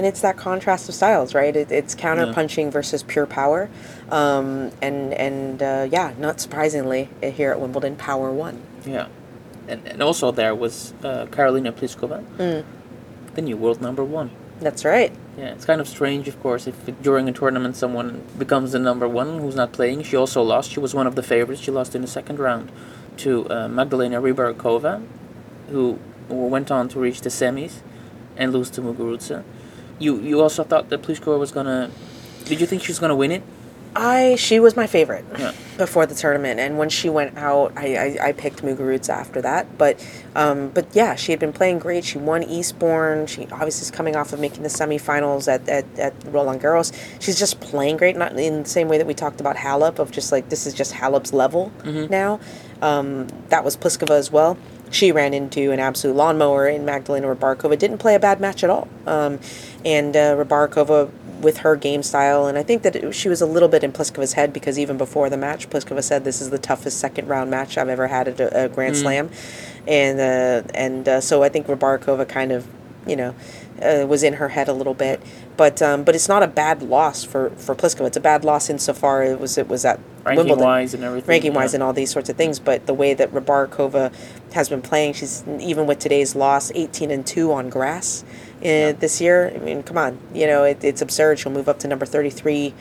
[0.00, 1.54] And it's that contrast of styles, right?
[1.54, 2.70] It, it's counter punching yeah.
[2.70, 3.68] versus pure power.
[4.10, 8.62] Um, and and uh, yeah, not surprisingly, here at Wimbledon, power won.
[8.86, 9.08] Yeah.
[9.68, 12.64] And, and also there was uh, Karolina Pliskova, mm.
[13.34, 14.30] the new world number one.
[14.60, 15.12] That's right.
[15.36, 19.06] Yeah, it's kind of strange, of course, if during a tournament someone becomes the number
[19.06, 20.04] one who's not playing.
[20.04, 20.70] She also lost.
[20.70, 21.60] She was one of the favorites.
[21.60, 22.72] She lost in the second round
[23.18, 25.06] to uh, Magdalena Rybarikova,
[25.68, 27.80] who, who went on to reach the semis
[28.38, 29.44] and lose to Muguruza.
[30.00, 31.90] You you also thought that Pliskova was gonna.
[32.46, 33.44] Did you think she was gonna win it?
[33.94, 35.52] I she was my favorite yeah.
[35.76, 39.78] before the tournament, and when she went out, I, I, I picked Muguruza after that.
[39.78, 40.04] But
[40.36, 42.04] um, but yeah, she had been playing great.
[42.04, 43.26] She won Eastbourne.
[43.26, 46.96] She obviously is coming off of making the semifinals at, at, at Roland Garros.
[47.20, 50.12] She's just playing great, not in the same way that we talked about Halep of
[50.12, 52.10] just like this is just Halep's level mm-hmm.
[52.10, 52.38] now.
[52.82, 54.56] Um, that was Pliskova as well.
[54.90, 57.78] She ran into an absolute lawnmower in Magdalena Rybarikova.
[57.78, 58.88] Didn't play a bad match at all.
[59.06, 59.38] Um,
[59.84, 62.46] and uh, Rybarikova with her game style.
[62.46, 64.98] And I think that it, she was a little bit in Pliskova's head because even
[64.98, 68.28] before the match, Pliskova said this is the toughest second round match I've ever had
[68.28, 69.00] at a, a Grand mm.
[69.00, 69.30] Slam,
[69.86, 72.66] and uh, and uh, so I think Rybarikova kind of
[73.06, 73.34] you know
[73.82, 75.20] uh, was in her head a little bit.
[75.56, 78.06] But um, but it's not a bad loss for for Pliskova.
[78.06, 81.28] It's a bad loss insofar it was it was at ranking Wimbledon, wise and everything,
[81.28, 82.58] ranking wise and all these sorts of things.
[82.58, 84.12] But the way that Rybarikova
[84.52, 88.24] has been playing, she's even with today's loss, eighteen and two on grass
[88.62, 88.92] yeah.
[88.92, 89.52] this year.
[89.54, 91.38] I mean, come on, you know it, it's absurd.
[91.38, 92.74] She'll move up to number thirty three.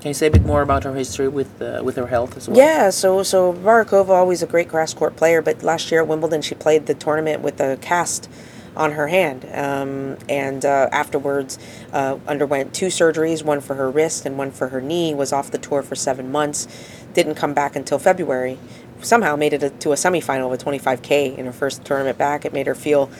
[0.00, 2.48] Can you say a bit more about her history with uh, with her health as
[2.48, 2.58] well?
[2.58, 6.42] Yeah, so so Barakova always a great grass court player, but last year at Wimbledon
[6.42, 8.28] she played the tournament with a cast
[8.76, 11.58] on her hand, um, and uh, afterwards
[11.92, 15.14] uh, underwent two surgeries, one for her wrist and one for her knee.
[15.14, 16.66] Was off the tour for seven months,
[17.12, 18.58] didn't come back until February.
[19.00, 22.44] Somehow made it to a semifinal of a 25k in her first tournament back.
[22.44, 23.10] It made her feel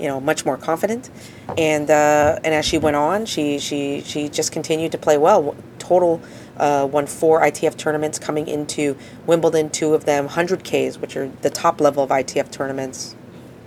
[0.00, 1.10] you know much more confident
[1.58, 5.54] and uh, and as she went on she she she just continued to play well
[5.78, 6.20] total
[6.56, 8.96] uh, won four ITF tournaments coming into
[9.26, 13.14] Wimbledon two of them 100Ks which are the top level of ITF tournaments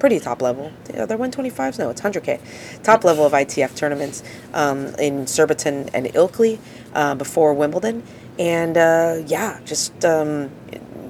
[0.04, 0.70] pretty top level.
[0.94, 4.22] Yeah, they're 125s no it's 100K top level of ITF tournaments
[4.54, 6.60] um, in Surbiton and Ilkley
[6.94, 8.04] uh, before Wimbledon.
[8.38, 10.52] And uh, yeah just um,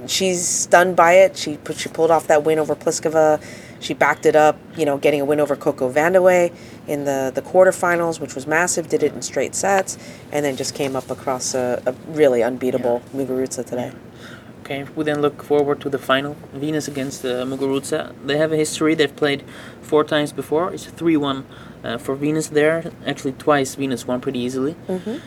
[0.06, 1.36] she's stunned by it.
[1.36, 3.44] She put she pulled off that win over Pliskova.
[3.80, 6.56] She backed it up, you know, getting a win over Coco Vandeweghe
[6.88, 9.98] in the, the quarterfinals, which was massive, did it in straight sets,
[10.32, 13.26] and then just came up across a, a really unbeatable yeah.
[13.26, 13.92] Muguruza today.
[14.64, 16.38] Okay, we then look forward to the final.
[16.54, 18.16] Venus against uh, Muguruza.
[18.26, 18.96] They have a history.
[18.96, 19.44] They've played
[19.82, 20.74] four times before.
[20.74, 21.46] It's 3 1
[21.84, 22.90] uh, for Venus there.
[23.06, 24.76] Actually, twice Venus won pretty easily.
[24.88, 25.18] Mm-hmm.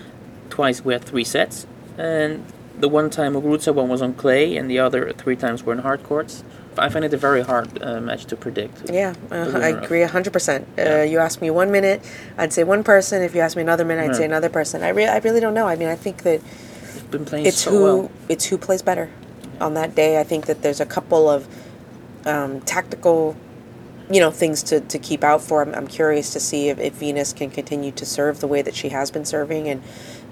[0.49, 1.66] Twice we had three sets.
[1.99, 2.46] And
[2.81, 5.81] the one time Muguruza won was on clay, and the other three times were in
[5.81, 6.42] hard courts.
[6.79, 8.90] I find it a very hard uh, match to predict.
[8.90, 10.64] Yeah, uh, I agree 100%.
[10.79, 12.01] Uh, you ask me one minute,
[12.38, 13.22] I'd say one person.
[13.22, 14.83] If you ask me another minute, I'd say another person.
[14.83, 15.66] I, re- I really don't know.
[15.66, 16.40] I mean, I think that
[17.12, 18.11] it's so who well.
[18.29, 19.11] it's who plays better
[19.61, 20.21] on that day.
[20.21, 21.47] I think that there's a couple of
[22.27, 23.37] um, tactical
[24.11, 25.62] you know things to, to keep out for.
[25.62, 28.75] I'm, I'm curious to see if, if Venus can continue to serve the way that
[28.75, 29.83] she has been serving and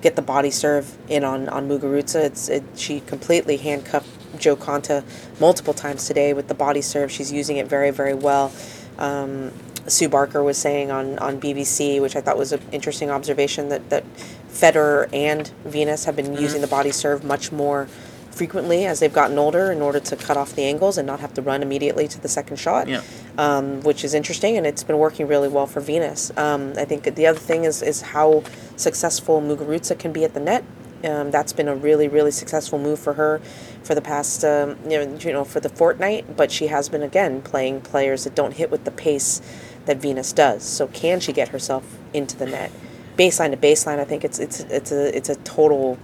[0.03, 2.25] get the body serve in on on Muguruza.
[2.25, 4.09] It's it, she completely handcuffed
[4.39, 5.05] Jo Konta
[5.41, 7.11] multiple times today with the body serve.
[7.11, 8.53] She's using it very, very well.
[8.99, 9.53] Um,
[9.87, 13.91] Sue Barker was saying on, on BBC, which I thought was an interesting observation, that,
[13.91, 14.05] that
[14.51, 16.43] Federer and Venus have been Mm-hmm.
[16.43, 17.89] using the body serve much more
[18.35, 21.33] frequently as they've gotten older in order to cut off the angles and not have
[21.35, 23.01] to run immediately to the second shot, Yeah.
[23.39, 26.33] um, which is interesting, and it's been working really well for Venus.
[26.37, 28.43] Um, I think the other thing is, is how
[28.77, 30.65] successful Muguruza can be at the net.
[31.05, 33.41] Um, that's been a really, really successful move for her
[33.83, 36.37] for the past, um, you, know, you know, for the fortnight.
[36.37, 39.43] But she has been again playing players that don't hit with the pace
[39.85, 40.63] that Venus does.
[40.63, 42.71] So can she get herself into the net?
[43.19, 45.99] Baseline to baseline, I think it's it's it's a it's a total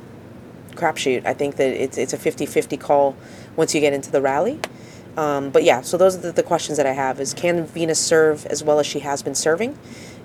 [0.74, 1.24] crapshoot.
[1.26, 3.16] I think that it's it's a 50-50 call
[3.56, 4.59] once you get into the rally.
[5.16, 7.98] Um, but yeah, so those are the, the questions that I have: is can Venus
[7.98, 9.76] serve as well as she has been serving?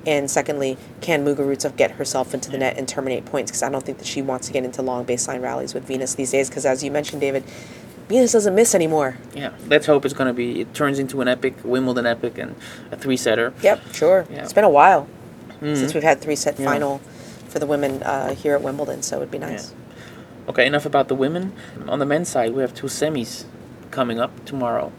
[0.06, 3.50] And secondly, can Muguruza get herself into the net and terminate points?
[3.50, 6.14] Because I don't think that she wants to get into long baseline rallies with Venus
[6.14, 6.48] these days.
[6.48, 7.44] Because as you mentioned, David,
[8.08, 9.18] Venus doesn't miss anymore.
[9.34, 10.62] Yeah, let's hope it's going to be.
[10.62, 12.56] It turns into an epic Wimbledon epic and
[12.92, 13.52] a three setter.
[13.64, 14.28] Yep, sure.
[14.30, 14.44] Yeah.
[14.44, 15.08] It's been a while
[15.62, 15.76] Mhm.
[15.76, 16.66] since we've had three set Yeah.
[16.66, 17.02] final
[17.50, 19.74] for the women uh, here at Wimbledon, so it would be nice.
[20.48, 21.54] Okay, enough about the women.
[21.88, 23.46] On the men's side, we have two semis
[23.92, 24.92] coming up tomorrow.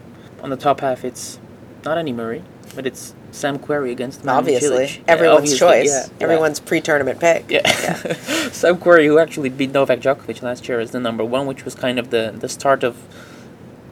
[0.42, 1.38] On the top half, it's
[1.84, 2.42] not any Murray,
[2.74, 4.96] but it's Sam Querrey against Marin Obviously, Cilic.
[4.98, 6.24] Yeah, everyone's obviously, choice, yeah, yeah.
[6.24, 7.44] everyone's pre-tournament pick.
[7.50, 7.66] Yeah.
[8.50, 11.74] Sam Querrey, who actually beat Novak Djokovic last year is the number one, which was
[11.74, 12.96] kind of the, the start of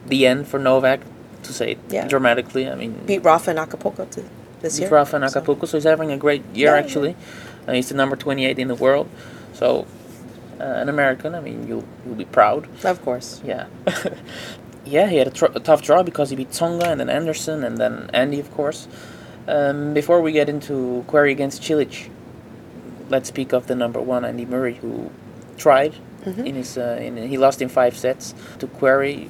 [0.07, 1.01] the end for Novak,
[1.43, 2.07] to say it Yeah.
[2.07, 2.67] dramatically.
[2.69, 4.23] I mean, Beat Rafa in Acapulco to
[4.61, 4.89] this beat year.
[4.91, 6.83] Rafa in so- Acapulco, so he's having a great year, Yeah, yeah.
[6.83, 7.15] actually.
[7.67, 9.07] Uh, he's the number 28 in the world.
[9.53, 9.87] So,
[10.59, 12.67] uh, an American, I mean, you'll, you'll be proud.
[12.85, 13.41] Of course.
[13.45, 13.67] Yeah.
[14.85, 17.63] yeah, he had a, tr- a tough draw because he beat Tsonga and then Anderson
[17.63, 18.87] and then Andy, of course.
[19.47, 22.09] Um, before we get into Querrey against Cilic,
[23.09, 25.11] let's speak of the number one, Andy Murray, who
[25.57, 26.45] tried Mhm.
[26.45, 26.77] in his.
[26.77, 29.29] Uh, in, he lost in five sets to Querrey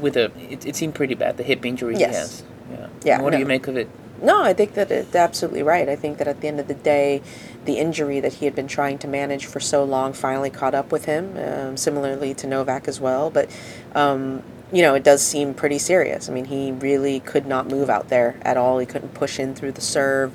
[0.00, 0.30] with a.
[0.52, 2.10] It, it seemed pretty bad, the hip injury Yes.
[2.10, 2.42] he has.
[2.70, 2.86] Yeah.
[3.04, 3.88] Yeah, What do you make of it?
[4.22, 5.88] No, I think that it's absolutely right.
[5.88, 7.22] I think that at the end of the day,
[7.64, 10.92] the injury that he had been trying to manage for so long finally caught up
[10.92, 13.30] with him, um, similarly to Novak as well.
[13.30, 13.50] But,
[13.94, 16.28] um, you know, it does seem pretty serious.
[16.28, 18.78] I mean, he really could not move out there at all.
[18.78, 20.32] He couldn't push in through the serve.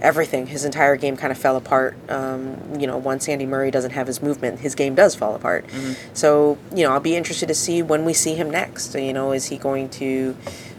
[0.00, 1.96] Everything, his entire game kind of fell apart.
[2.10, 5.64] Um, you know, once Andy Murray doesn't have his movement, his game does fall apart.
[6.12, 8.94] So, you know, I'll be interested to see when we see him next.
[8.94, 10.36] You know, is he going to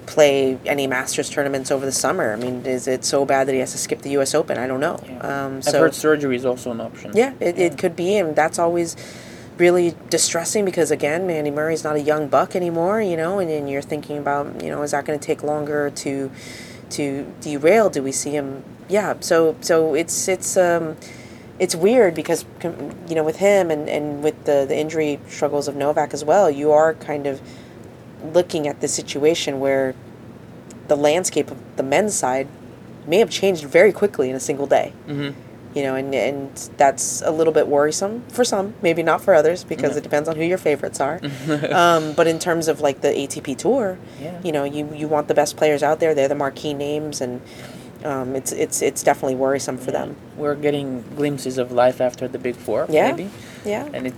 [0.08, 2.34] play any Masters tournaments over the summer?
[2.34, 4.34] I mean, is it so bad that he has to skip the U.S.
[4.34, 4.58] Open?
[4.58, 5.00] I don't know.
[5.06, 5.20] Yeah.
[5.20, 7.12] Um, I've heard surgery is also an option.
[7.14, 8.96] yeah, it, it could be, and that's always
[9.58, 13.70] really distressing because again, Andy Murray's not a young buck anymore, you know, and, and
[13.70, 16.32] you're thinking about, you know, is that going to take longer to
[16.92, 17.90] to derail?
[17.90, 18.64] Do we see him?
[18.88, 20.96] Yeah, so so it's it's um
[21.60, 25.76] it's weird because you know with him and and with the the injury struggles of
[25.76, 27.42] Novak as well, you are kind of
[28.24, 29.94] looking at the situation where
[30.88, 32.48] the landscape of the men's side
[33.06, 35.30] may have changed very quickly in a single day hmm
[35.76, 39.64] you know, and, and that's a little bit worrisome for some, maybe not for others,
[39.64, 39.98] because Yeah.
[39.98, 41.20] it depends on who your favorites are.
[41.72, 44.40] um, but in terms of like the ATP tour, Yeah.
[44.44, 46.16] you know, you, you want the best players out there.
[46.16, 47.42] They're the marquee names, and
[48.04, 50.16] um, it's it's it's definitely worrisome for them.
[50.36, 53.12] We're getting glimpses of life after the big four, Yeah.
[53.12, 53.30] maybe.
[53.64, 53.88] Yeah.
[53.94, 54.14] And it,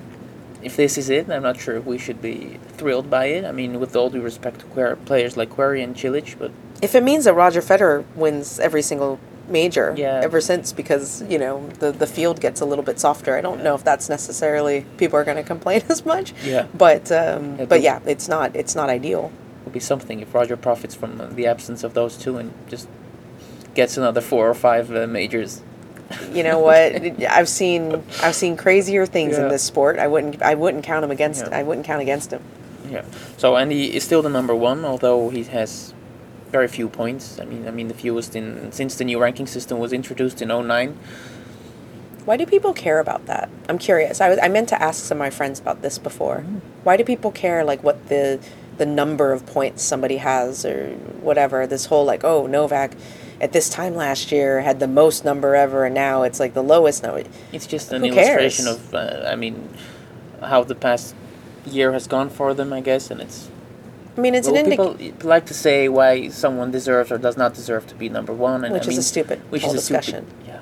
[0.62, 3.46] if this is it, I'm not sure if we should be thrilled by it.
[3.46, 6.96] I mean, with all due respect to queer players like Querrey and Cilic, but If
[6.96, 9.20] it means that Roger Federer wins every single
[9.50, 10.22] major Yeah.
[10.24, 13.64] ever since because you know the the field gets a little bit softer i don't
[13.64, 16.68] know if that's necessarily people are going to complain as much Yeah.
[16.78, 20.36] but um, Yeah, but yeah it's not it's not ideal it would be something if
[20.36, 22.88] Roger profits from the absence of those two and just
[23.74, 25.62] gets another four or five uh, majors.
[26.34, 26.96] You know what
[27.30, 31.12] i've seen i've seen crazier things in this sport i wouldn't i wouldn't count him
[31.12, 31.58] against Yeah.
[31.60, 32.42] i wouldn't count against him
[32.90, 33.06] Yeah.
[33.38, 35.94] So Andy is still the number one, although he has
[36.50, 37.38] very few points.
[37.40, 40.48] I mean, I mean the fewest in since the new ranking system was introduced in
[40.50, 40.98] 09.
[42.26, 45.18] why do people care about that i'm curious i was i meant to ask some
[45.18, 46.60] of my friends about this before mm-hmm.
[46.84, 48.40] why do people care like what the
[48.78, 50.90] the number of points somebody has or
[51.22, 52.92] whatever this whole like oh novak
[53.42, 56.64] at this time last year had the most number ever and now it's like the
[56.64, 57.24] lowest number
[57.54, 58.78] It's just an Who illustration cares?
[58.78, 59.70] of, uh, I mean,
[60.42, 61.16] how the past
[61.66, 63.50] year has gone for them, I guess, and it's
[64.18, 67.38] i mean it's well, an indication people like to say why someone deserves or does
[67.38, 69.80] not deserve to be number one, and Which I is a stupid which is a
[69.82, 70.26] stupid- discussion.
[70.48, 70.59] yeah,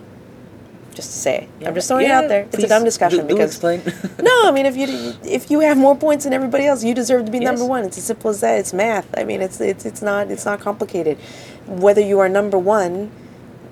[0.98, 1.70] just to say yeah.
[1.70, 3.62] i'm just throwing Yeah, it out there it's a dumb discussion do, because
[4.22, 7.26] no, I mean if you if you have more points than everybody else, you deserve
[7.26, 7.84] to be number one.
[7.84, 8.60] It's as simple as that.
[8.60, 9.08] It's math.
[9.18, 11.18] I mean, it's it's it's not it's not complicated.
[11.68, 13.12] Whether you are number one,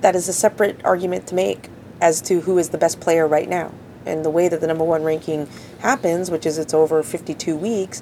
[0.01, 1.69] that is a separate argument to make
[2.01, 3.71] as to who is the best player right now.
[4.05, 5.47] And the way that the number one ranking
[5.79, 8.01] happens, which is it's over 52 weeks,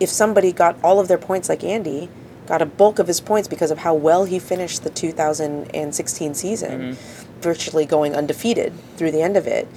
[0.00, 2.08] if somebody got all of their points like Andy,
[2.46, 6.96] got a bulk of his points because of how well he finished the 2016 season,
[7.44, 9.68] virtually going undefeated through the end of it,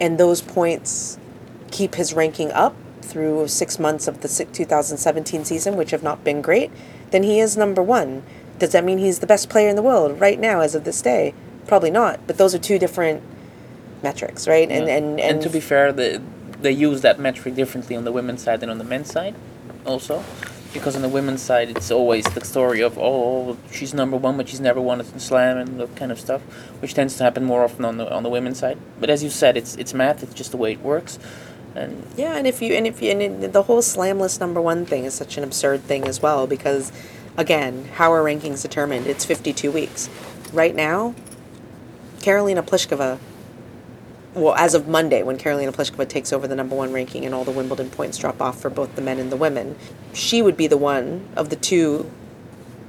[0.00, 1.16] and those points
[1.70, 6.42] keep his ranking up through six months of the 2017 season, which have not been
[6.42, 6.70] great,
[7.12, 8.22] then he is number one.
[8.58, 11.00] Does that mean he's the best player in the world right now as of this
[11.00, 11.32] day?
[11.66, 12.26] Probably not.
[12.26, 13.22] But those are two different
[14.02, 14.68] metrics, right?
[14.70, 14.96] And Yeah.
[14.96, 16.20] and and, to be fair, the,
[16.60, 19.34] they use that metric differently on the women's side than on the men's side,
[19.84, 20.24] also,
[20.72, 24.48] because on the women's side it's always the story of oh she's number one but
[24.48, 26.42] she's never won a slam and that kind of stuff,
[26.80, 28.78] which tends to happen more often on the on the women's side.
[29.00, 30.22] But as you said, it's it's math.
[30.22, 31.18] It's just the way it works,
[31.74, 35.04] and Yeah, and if you and if you and the whole slamless number one thing
[35.04, 36.92] is such an absurd thing as well because,
[37.36, 39.06] again, how are rankings determined?
[39.06, 40.08] It's fifty two weeks.
[40.52, 41.14] Right now,
[42.18, 43.18] Karolina Pliskova.
[44.34, 47.44] Well, as of Monday, when Karolina Pliskova takes over the number one ranking and all
[47.44, 49.76] the Wimbledon points drop off for both the men and the women,
[50.14, 52.10] she would be the one of the two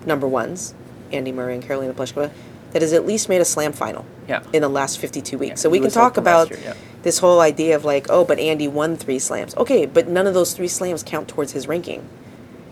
[0.05, 0.73] number ones,
[1.11, 2.31] Andy Murray and Karolina Pliskova,
[2.71, 4.41] that has at least made a slam final yeah.
[4.53, 5.49] in the last 52 weeks.
[5.49, 6.73] Yeah, so we can talk about year, yeah.
[7.03, 9.55] this whole idea of like, oh, but Andy won three slams.
[9.55, 12.07] Okay, but none of those three slams count towards his ranking.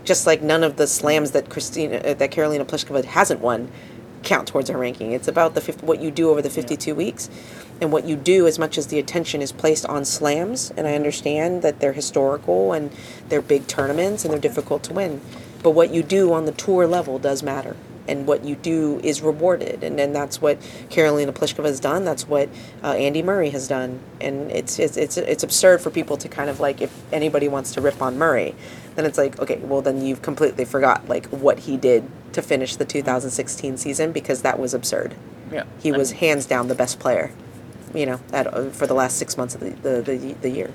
[0.03, 3.71] Just like none of the slams that Christina, uh, that Karolina Pliskova hasn't won,
[4.23, 5.11] count towards her ranking.
[5.11, 7.29] It's about the 50, what you do over the 52 weeks,
[7.81, 10.71] and what you do as much as the attention is placed on slams.
[10.77, 12.91] And I understand that they're historical and
[13.27, 15.19] they're big tournaments and they're difficult to win,
[15.63, 17.75] but what you do on the tour level does matter
[18.07, 20.59] and what you do is rewarded and then that's what
[20.89, 22.49] Karolina Pliskova has done that's what
[22.83, 26.49] uh, Andy Murray has done and it's, it's it's it's absurd for people to kind
[26.49, 28.55] of like if anybody wants to rip on Murray
[28.95, 32.03] then it's like okay well then you've completely forgot like what he did
[32.33, 35.13] to finish the 2016 season because that was absurd
[35.51, 35.65] Yeah.
[35.79, 37.31] he I was mean, hands down the best player
[37.93, 40.71] you know at, uh, for the last six months of the, the, the, the year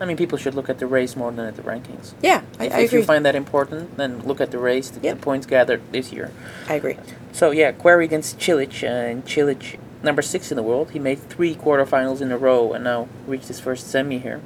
[0.00, 2.12] I mean, people should look at the race more than at the rankings.
[2.22, 5.00] yeah I, if, I if you find that important, then look at the race, the,
[5.00, 5.16] Yep.
[5.16, 6.30] the points gathered this year.
[6.68, 6.96] I agree
[7.32, 10.92] So yeah, Querrey against Cilic, uh, and Cilic, number six in the world.
[10.92, 14.40] He made three quarterfinals in a row, and now reached his first semi here.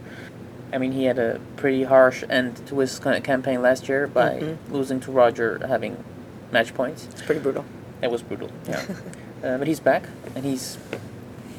[0.72, 4.56] I mean, he had a pretty harsh end to his campaign last year by Mhm.
[4.70, 6.02] losing to Roger, having
[6.50, 7.06] match points.
[7.12, 7.64] it's pretty brutal
[8.00, 8.48] It was brutal.
[8.66, 8.80] Yeah,
[9.44, 10.04] uh, but he's back,
[10.34, 10.78] and he's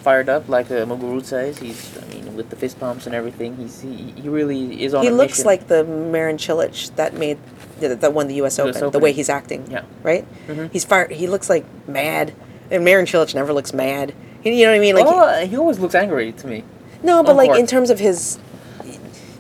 [0.03, 1.57] fired up, like uh, Muguruza says.
[1.59, 3.55] He's, I mean, with the fist pumps and everything.
[3.57, 5.03] He's he, he really is on.
[5.03, 5.45] he looks mission.
[5.45, 7.37] like the Marin Cilic that made
[7.79, 8.59] that, that won the U.S.
[8.59, 8.91] Open.
[8.91, 9.83] The way he's acting, Yeah.
[10.03, 10.25] right?
[10.47, 10.71] Mhm.
[10.71, 11.11] He's fired.
[11.11, 12.33] He looks like mad,
[12.69, 14.13] and Marin Cilic never looks mad.
[14.43, 14.95] You you know what I mean?
[14.95, 16.63] Like oh, he always looks angry to me.
[17.01, 17.59] no, but like court.
[17.59, 18.37] in terms of his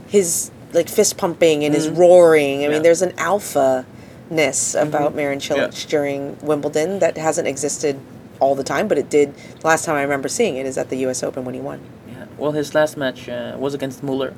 [0.07, 1.97] his like fist pumping and his Mhm.
[1.97, 2.59] roaring.
[2.59, 2.69] I Yeah.
[2.69, 3.85] mean, there's an alpha
[4.29, 5.15] ness about Mhm.
[5.15, 5.89] Marin Cilic Yeah.
[5.89, 7.99] during Wimbledon that hasn't existed
[8.39, 9.35] all the time, but it did.
[9.35, 11.23] The last time I remember seeing it is at the U.S.
[11.23, 11.81] Open when he won.
[12.07, 12.25] Yeah.
[12.37, 14.33] Well, his last match uh, was against Muller,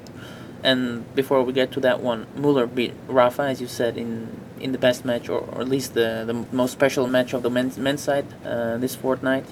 [0.63, 4.71] and before we get to that one, Muller beat Rafa, as you said, in in
[4.71, 7.77] the best match, or, or at least the the most special match of the men's
[7.77, 9.45] men's side uh, this fortnight.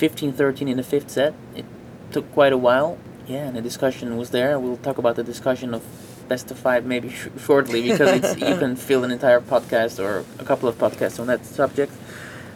[0.00, 1.34] 15-13 in the fifth set.
[1.54, 1.66] It
[2.10, 2.96] took quite a while.
[3.26, 4.58] Yeah, and the discussion was there.
[4.58, 5.82] We'll talk about the discussion of
[6.28, 10.24] best of five maybe sh- shortly because it's you can fill an entire podcast or
[10.38, 11.92] a couple of podcasts on that subject.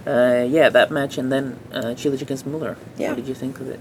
[0.06, 2.76] Uh, yeah, that match and then uh, Cilic against Muller.
[2.98, 3.10] Yeah.
[3.10, 3.80] What did you think of it?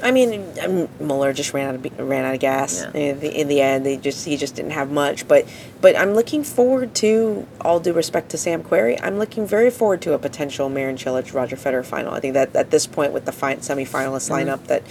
[0.00, 2.82] I mean, um, Muller just ran out of ran out of gas.
[2.94, 3.00] Yeah.
[3.00, 5.26] In, the, in the end, they just he just didn't have much.
[5.26, 5.48] But
[5.80, 9.00] but I'm looking forward to all due respect to Sam Querrey.
[9.02, 12.14] I'm looking very forward to a potential Marin Cilic Roger Federer final.
[12.14, 14.46] I think that at this point with the fi- semifinalist Mhm.
[14.46, 14.82] lineup, that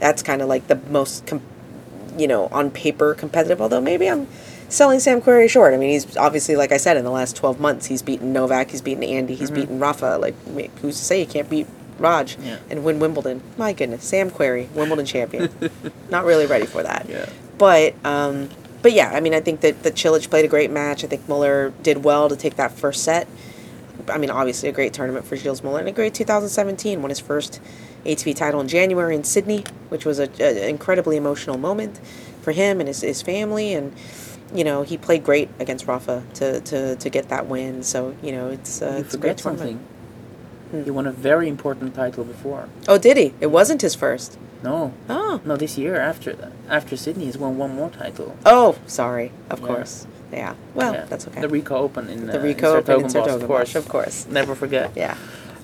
[0.00, 1.42] that's kind of like the most, com-
[2.18, 3.60] you know, on paper competitive.
[3.62, 4.26] Although maybe I'm
[4.68, 5.74] selling Sam Querrey short.
[5.74, 8.70] I mean, he's obviously like I said in the last 12 months, he's beaten Novak,
[8.70, 9.54] he's beaten Andy, he's Mhm.
[9.54, 10.18] beaten Rafa.
[10.20, 10.34] Like
[10.80, 11.66] who's to say he can't beat
[11.98, 12.56] Raj Yeah.
[12.70, 13.42] and win Wimbledon?
[13.56, 15.50] My goodness, Sam Querrey, Wimbledon champion.
[16.10, 17.06] Not really ready for that.
[17.08, 17.26] Yeah.
[17.58, 18.50] But um,
[18.82, 21.02] but yeah, I mean, I think that that Cilic played a great match.
[21.04, 23.26] I think Muller did well to take that first set.
[24.08, 27.00] I mean, obviously a great tournament for Gilles Muller and a great 2017.
[27.00, 27.60] Won his first
[28.04, 31.98] ATP title in January in Sydney, which was a, a incredibly emotional moment
[32.42, 33.72] for him and his, his family.
[33.74, 33.92] And
[34.54, 37.82] you know, he played great against Rafa to, to, to get that win.
[37.82, 39.78] So you know, it's uh, you it's a great something.
[40.70, 40.82] Hmm.
[40.84, 42.68] He won a very important title before.
[42.88, 43.34] Oh, did he?
[43.40, 44.38] It wasn't his first.
[44.62, 45.40] No, Oh.
[45.44, 48.36] no, this year after after Sydney, he's won one more title.
[48.44, 49.30] Oh, sorry.
[49.50, 49.66] Of Yeah.
[49.66, 50.06] course.
[50.32, 50.54] Yeah.
[50.74, 51.40] Well, Yeah, that's okay.
[51.40, 53.74] The Ricoh Open in The uh, Ricoh Open in 's-Hertogenbosch, of course.
[53.76, 54.26] of course.
[54.28, 54.90] Never forget.
[54.96, 55.14] Yeah.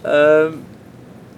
[0.05, 0.64] Um,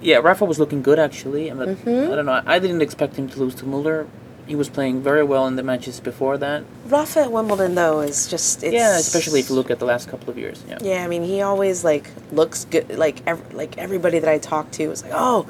[0.03, 2.13] yeah, Rafa was looking good actually, but Mhm.
[2.13, 2.43] I don't know.
[2.45, 4.07] I didn't expect him to lose to Muller.
[4.47, 6.65] He was playing very well in the matches before that.
[6.87, 10.09] Rafa at Wimbledon though is just it's, yeah, especially if you look at the last
[10.09, 10.63] couple of years.
[10.69, 10.79] Yeah.
[10.83, 12.99] Yeah, I mean he always like looks good.
[12.99, 15.47] Like ev- like everybody that I talk to is like, oh,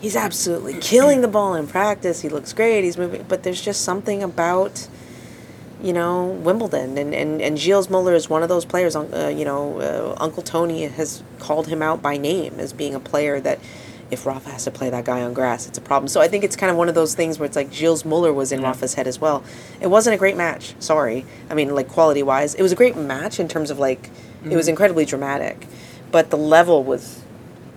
[0.00, 2.20] he's absolutely killing the ball in practice.
[2.20, 2.84] He looks great.
[2.84, 4.86] He's moving, but there's just something about,
[5.82, 6.96] you know, Wimbledon.
[6.98, 10.42] And, and, and Gilles Muller is one of those players, uh, you know, uh, Uncle
[10.42, 13.58] Tony has called him out by name as being a player that
[14.10, 16.08] if Rafa has to play that guy on grass, it's a problem.
[16.08, 18.32] So I think it's kind of one of those things where it's like Gilles Muller
[18.32, 18.68] was in Yeah.
[18.68, 19.42] Rafa's head as well.
[19.80, 21.24] It wasn't a great match, sorry.
[21.50, 24.10] I mean, like quality wise, it was a great match in terms of like,
[24.44, 24.70] it was mm-hmm.
[24.70, 25.66] incredibly dramatic,
[26.12, 27.22] but the level was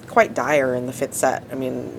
[0.07, 1.43] quite dire in the fifth set.
[1.51, 1.91] I mean,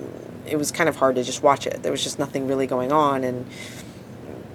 [0.47, 1.83] it was kind of hard to just watch it.
[1.83, 3.47] There was just nothing really going on, and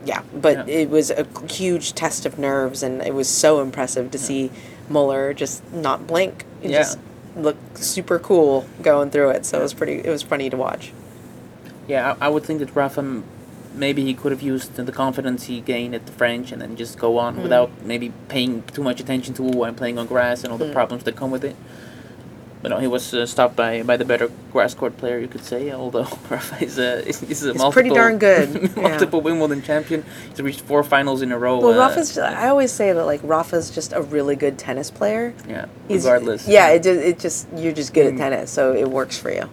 [0.05, 0.81] yeah, but Yeah.
[0.81, 4.51] it was a huge test of nerves, and it was so impressive to see
[4.87, 6.45] Muller just not blink.
[6.61, 6.79] Yeah.
[6.79, 6.99] just
[7.35, 9.45] looked super cool going through it.
[9.45, 9.99] So it was pretty.
[9.99, 10.91] It was funny to watch.
[11.87, 13.21] Yeah, I, I would think that Rafa,
[13.73, 16.97] maybe he could have used the confidence he gained at the French and then just
[16.97, 20.51] go on without maybe paying too much attention to who I'm playing on grass and
[20.51, 20.73] all the Mm.
[20.73, 21.55] problems that come with it.
[22.65, 25.43] But no, he was uh, stopped by, by the better grass court player, you could
[25.43, 25.71] say.
[25.71, 28.81] Although Rafa is a is, is a He's multiple, pretty darn good, yeah.
[28.89, 30.03] multiple Wimbledon champion.
[30.31, 31.59] He's reached four finals in a row.
[31.59, 32.17] Well, uh, Rafa's.
[32.17, 35.35] I always say that like Rafa's just a really good tennis player.
[35.47, 36.47] yeah, He's, regardless.
[36.47, 38.13] Yeah, it just, it just you're just good Mm.
[38.13, 39.47] at tennis, so it works for you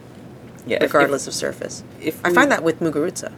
[0.67, 0.77] yeah.
[0.77, 1.85] if- regardless of surface.
[2.01, 3.31] If, if I find that with Muguruza.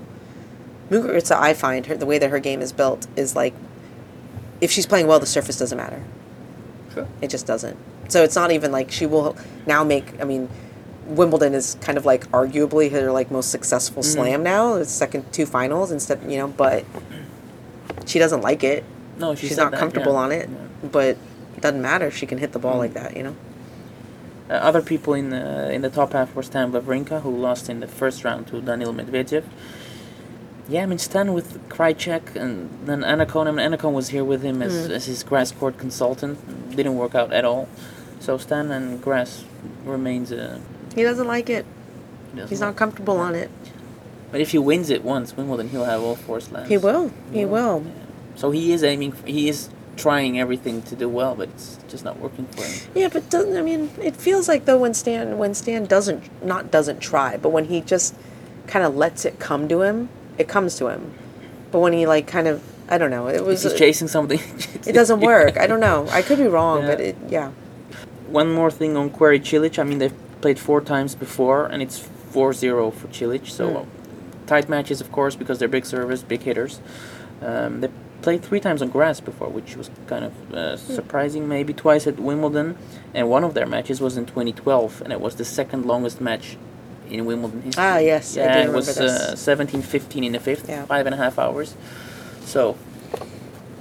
[0.88, 3.54] Muguruza, I find her the way that her game is built is like,
[4.60, 6.00] if she's playing well, the surface doesn't matter.
[6.92, 7.08] Sure.
[7.20, 7.76] It just doesn't.
[8.08, 9.36] So it's not even like she will
[9.66, 10.20] now make.
[10.20, 10.48] I mean,
[11.06, 14.06] Wimbledon is kind of like arguably her like most successful Mhm.
[14.12, 14.74] slam now.
[14.76, 16.84] It's second two finals instead, you know, but
[18.06, 18.84] she doesn't like it.
[19.18, 20.18] No, she She's not that, comfortable yeah.
[20.18, 20.48] on it.
[20.48, 20.88] Yeah.
[20.90, 21.16] But
[21.56, 22.06] it doesn't matter.
[22.06, 22.78] If she can hit the ball Mm.
[22.78, 23.34] like that, you know.
[24.50, 27.80] Uh, other people in the in the top half were Stan Wawrinka, who lost in
[27.80, 29.44] the first round to Daniil Medvedev.
[30.68, 33.46] Yeah, I mean Stan with Krajicek and then Annacone.
[33.48, 34.90] I mean Annacone was here with him as, Mm.
[34.90, 36.38] as his grass court consultant.
[36.74, 37.68] Didn't work out at all.
[38.20, 39.44] So Stan and grass
[39.84, 40.60] remains a.
[40.94, 41.66] He doesn't like it.
[42.32, 43.50] he doesn't He's like- not comfortable on it.
[44.32, 46.68] But if he wins it once, Wimbledon, he'll have all four slams.
[46.68, 47.10] He will.
[47.32, 47.46] He Yeah.
[47.46, 47.84] will.
[48.34, 49.12] So he is aiming.
[49.12, 52.72] f he is trying everything to do well, but it's just not working for him.
[52.94, 56.70] Yeah, but doesn't I mean it feels like though when Stan when Stan doesn't not
[56.72, 58.14] doesn't try, but when he just
[58.66, 60.08] kind of lets it come to him,
[60.38, 61.12] it comes to him.
[61.70, 64.38] But when he like kind of I don't know, it was he's chasing something.
[64.86, 65.56] it doesn't work.
[65.56, 66.06] I don't know.
[66.10, 66.86] I could be wrong, Yeah.
[66.88, 67.50] but it yeah.
[68.28, 69.78] One more thing on Querrey Cilic.
[69.78, 71.98] I mean, they've played four times before, and it's
[72.32, 73.48] 4-0 for Cilic.
[73.48, 73.86] So Mm.
[74.46, 76.80] tight matches, of course, because they're big servers, big hitters.
[77.42, 77.88] Um, they
[78.22, 80.92] played three times on grass before, which was kind of uh, Hmm.
[80.94, 81.48] surprising.
[81.48, 82.76] Maybe twice at Wimbledon,
[83.14, 86.56] and one of their matches was in 2012, and it was the second longest match
[87.14, 87.82] in Wimbledon history.
[87.82, 89.46] Ah, yes, I yeah, do it was remember uh, this.
[89.46, 90.84] 17-15 in the fifth, Yeah.
[90.86, 91.74] five and a half hours.
[92.44, 92.76] So,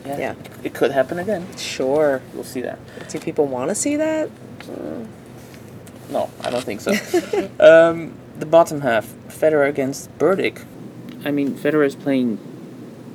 [0.05, 0.35] yeah, Yeah.
[0.63, 1.47] it could happen again.
[1.57, 2.21] Sure.
[2.33, 2.79] We'll see that.
[3.09, 4.29] Do people want to see that?
[6.09, 6.91] No, I don't think so.
[7.59, 10.63] um, the bottom half, Federer against Berdych.
[11.25, 12.37] I mean, Federer is playing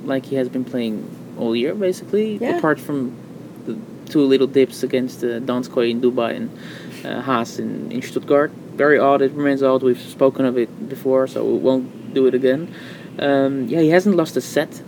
[0.05, 0.95] like he has been playing
[1.37, 2.57] all year, basically, Yeah.
[2.57, 3.13] apart from
[3.65, 3.77] the
[4.11, 6.49] two little dips against uh, Donskoy in Dubai and
[7.05, 8.51] uh, Haas in, in Stuttgart.
[8.75, 9.21] Very odd.
[9.21, 9.83] It remains odd.
[9.83, 12.73] We've spoken of it before, so we won't do it again.
[13.19, 14.81] Um, yeah, he hasn't lost a set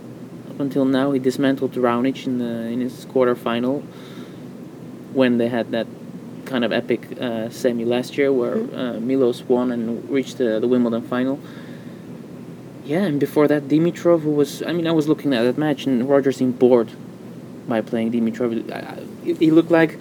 [0.50, 1.12] up until now.
[1.12, 3.80] He dismantled Raonic in the in his quarter final
[5.12, 5.86] when they had that
[6.44, 10.68] kind of epic uh, semi last year where uh, Milos won and reached the, the
[10.68, 11.38] Wimbledon final.
[12.84, 15.86] Yeah, and before that, Dimitrov, who was, I mean, I was looking at that match
[15.86, 16.90] and Roger seemed bored
[17.68, 18.70] by playing Dimitrov.
[18.72, 19.98] I, I, he looked like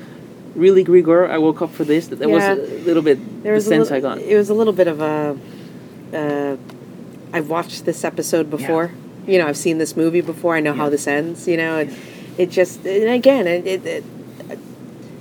[0.55, 1.29] really Grigor.
[1.29, 2.07] I woke up for this.
[2.07, 2.53] That, that Yeah.
[2.55, 4.23] was a little bit There was a sense little, I got.
[4.23, 5.37] It was a little bit of a.
[6.13, 6.57] Uh,
[7.33, 8.91] I've watched this episode before.
[9.25, 9.31] Yeah.
[9.33, 10.55] You know, I've seen this movie before.
[10.55, 11.47] I know how this ends.
[11.47, 11.95] You know, and
[12.37, 14.03] it just and again, it, it, it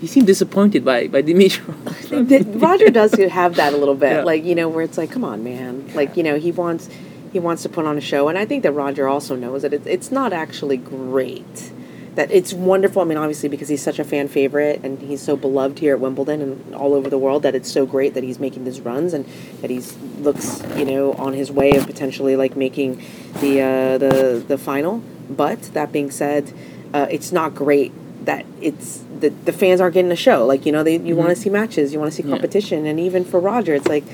[0.00, 2.28] He seemed disappointed by, by Dimitrov.
[2.28, 4.24] Th- Roger does have that a little bit, Yeah.
[4.24, 6.88] like you know, where it's like, come on, man, like you know, he wants
[7.32, 9.72] he wants to put on a show, and I think that Roger also knows that
[9.72, 11.70] it, it's not actually great.
[12.16, 13.02] That it's wonderful.
[13.02, 16.00] I mean, obviously, because he's such a fan favorite and he's so beloved here at
[16.00, 19.14] Wimbledon and all over the world, that it's so great that he's making these runs
[19.14, 19.24] and
[19.60, 23.00] that he's looks, you know, on his way of potentially like making
[23.40, 25.02] the uh, the the final.
[25.28, 26.52] But that being said,
[26.92, 27.92] uh, it's not great
[28.26, 30.44] that it's the the fans aren't getting a show.
[30.44, 32.30] Like you know, they you want to see matches, you want to see Mm-hmm.
[32.32, 32.36] Yeah.
[32.36, 34.04] competition, and even for Roger, it's like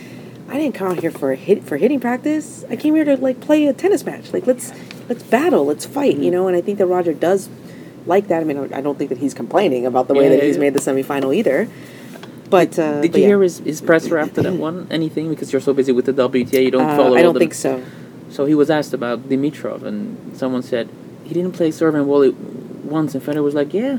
[0.50, 2.64] I didn't come out here for a hit for hitting practice.
[2.68, 4.34] I came here to like play a tennis match.
[4.34, 4.70] Like let's
[5.08, 6.16] let's battle, let's fight.
[6.16, 6.22] Mm-hmm.
[6.24, 7.48] You know, and I think that Roger does
[8.06, 8.40] like that.
[8.40, 10.74] I mean, I don't think that he's complaining about the way Yeah, that he's made
[10.74, 11.68] the semifinal either.
[12.48, 13.28] But uh, Did but you yeah.
[13.28, 14.86] hear his, his presser after that one?
[14.90, 15.30] Anything?
[15.30, 17.82] Because you're so busy with the WTA, you don't Uh, follow I don't think so.
[18.30, 20.88] So he was asked about Dimitrov, and someone said
[21.24, 22.30] he didn't play serve and volley
[22.84, 23.98] once, and Federer was like, "Yeah,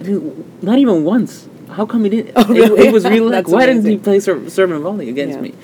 [0.00, 1.48] I mean, not even once.
[1.70, 2.86] How come he didn't?" Oh, really?
[2.86, 5.42] He, was really like, "Why didn't he play serve, serve and volley against Yeah.
[5.42, 5.54] me?"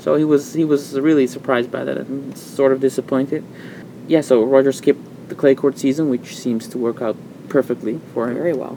[0.00, 3.44] So he was he was really surprised by that and sort of disappointed.
[4.08, 7.16] Yeah, so Roger skipped the clay court season, which seems to work out
[7.48, 8.34] perfectly for him.
[8.34, 8.76] Very well.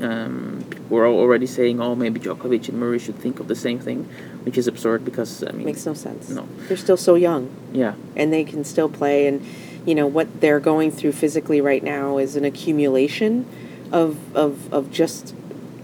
[0.00, 4.04] Um, we're already saying, oh, maybe Djokovic and Murray should think of the same thing,
[4.44, 6.28] which is absurd because I mean, Makes no sense.
[6.30, 6.46] No.
[6.68, 7.50] They're still so young.
[7.72, 9.44] yeah, and they can still play and
[9.84, 13.44] you know what they're going through physically right now is an accumulation
[13.90, 15.34] of of of just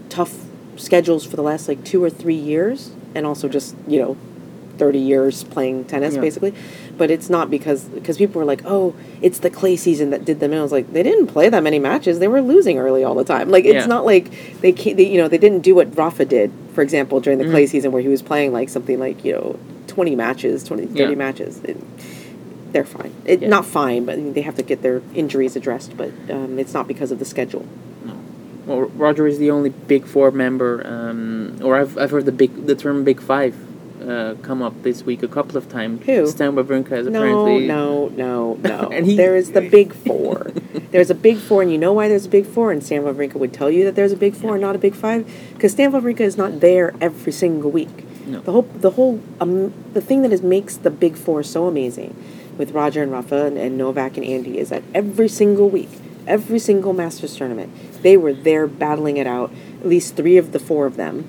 [0.09, 0.33] tough
[0.77, 4.15] schedules for the last like 2 or 3 years and also just you know
[4.77, 6.21] 30 years playing tennis Yeah.
[6.21, 6.53] basically
[6.97, 10.39] but it's not because because people were like oh it's the clay season that did
[10.39, 13.03] them and I was like they didn't play that many matches they were losing early
[13.03, 13.85] all the time like it's Yeah.
[13.85, 14.31] not like
[14.61, 17.53] they, they you know they didn't do what Rafa did for example during the Mm-hmm.
[17.53, 20.99] clay season where he was playing like something like you know 20 matches 20 30
[20.99, 21.15] Yeah.
[21.15, 21.77] matches it,
[22.71, 23.13] they're fine.
[23.23, 23.47] It, Yeah.
[23.47, 25.95] Not fine, but they have to get their injuries addressed.
[25.95, 27.65] But um, it's not because of the schedule.
[28.03, 28.13] No.
[28.65, 32.65] Well, Roger is the only Big Four member, um, or I've, I've heard the big
[32.67, 33.55] the term Big Five
[34.07, 36.05] uh, come up this week a couple of times.
[36.05, 36.27] Who?
[36.27, 38.89] Stan Wawrinka is No, apparently no, no, no.
[38.91, 40.51] And he- there is the big four.
[40.91, 42.71] there's a big four, and you know why there's a big four.
[42.71, 44.95] And Stan Wawrinka would tell you that there's a big four and not a big
[44.95, 48.05] five, because Stan Wawrinka is not there every single week.
[48.27, 48.41] No.
[48.41, 52.15] The whole, the whole, um, the thing that is makes the big four so amazing,
[52.57, 55.89] with Roger and Rafa and, and Novak and Andy, is that every single week,
[56.25, 59.51] every single Masters tournament, they were there battling it out.
[59.81, 61.27] At least three of the four of them,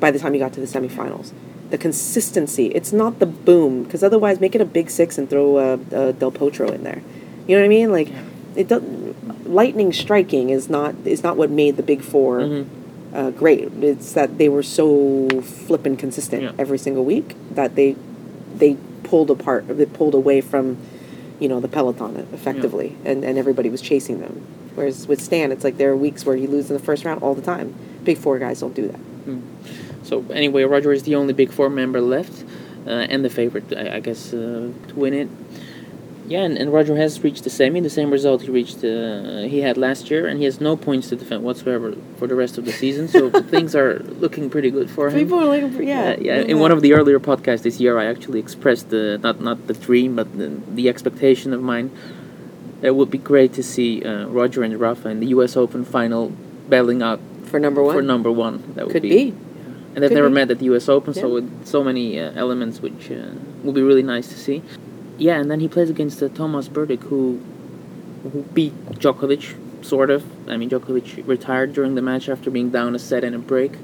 [0.00, 1.32] by the time you got to the semifinals.
[1.70, 2.66] The consistency.
[2.66, 6.12] It's not the boom, because otherwise, make it a big six and throw uh, uh,
[6.12, 7.02] Del Potro in there.
[7.46, 7.90] You know what I mean?
[7.90, 8.08] Like,
[8.54, 9.48] it doesn't.
[9.52, 12.64] Lightning striking is not is not what made the big 4 Mhm.
[13.14, 13.70] uh, great.
[13.82, 16.52] It's that they were so flippin' consistent Yeah.
[16.58, 17.96] every single week that they
[18.58, 19.64] they pulled apart.
[19.68, 20.76] They pulled away from,
[21.40, 24.40] you know, the peloton effectively, and and everybody was chasing them.
[24.74, 27.22] Whereas with Stan, it's like there are weeks where he loses in the first round
[27.22, 27.74] all the time.
[28.04, 29.00] Big four guys don't do that.
[30.04, 32.44] So anyway, Roger is the only Big Four member left,
[32.86, 35.28] uh, and the favorite, I, I guess, uh, to win it.
[36.26, 39.60] Yeah, and, and Roger has reached the semi, the same result he reached uh, he
[39.60, 42.64] had last year, and he has no points to defend whatsoever for the rest of
[42.64, 43.08] the season.
[43.08, 45.18] So things are looking pretty good for him.
[45.18, 46.16] People are looking for yeah.
[46.18, 49.66] Yeah, in one of the earlier podcasts this year, I actually expressed the not not
[49.66, 51.90] the dream, but the, the expectation of mine.
[52.80, 55.56] It would be great to see uh, Roger and Rafa in the U.S.
[55.56, 56.32] Open final
[56.68, 57.94] battling out for number one.
[57.94, 58.74] for number one.
[58.74, 59.34] That would Could be, be.
[59.94, 60.34] And they've Could never be.
[60.34, 60.88] met at the U.S.
[60.88, 63.30] Open, so with so many uh, elements, which uh,
[63.62, 64.62] will be really nice to see.
[65.18, 67.40] Yeah, and then he plays against uh, Thomas Berdych, who
[68.24, 70.24] who beat Djokovic, sort of.
[70.48, 73.74] I mean, Djokovic retired during the match after being down a set and a break.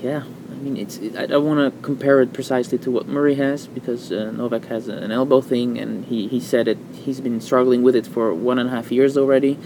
[0.00, 0.22] Yeah,
[0.52, 0.98] I mean, it's.
[0.98, 4.66] It, I don't want to compare it precisely to what Murray has because uh, Novak
[4.66, 6.78] has an elbow thing, and he, he said it.
[6.92, 9.58] He's been struggling with it for one and a half years already.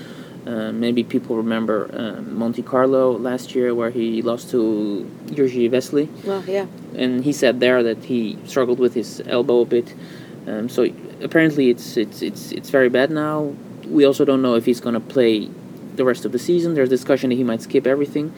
[0.47, 6.09] Uh, maybe people remember um, Monte Carlo last year, where he lost to Jiri Vesely
[6.25, 6.67] Well, yeah.
[6.97, 9.95] and he said there that he struggled with his elbow a bit.
[10.47, 10.89] Um, so
[11.23, 13.55] apparently it's it's it's it's very bad now.
[13.87, 15.49] We also don't know if he's gonna play
[15.97, 16.75] the rest of the season.
[16.75, 18.33] There's discussion that he might skip everything.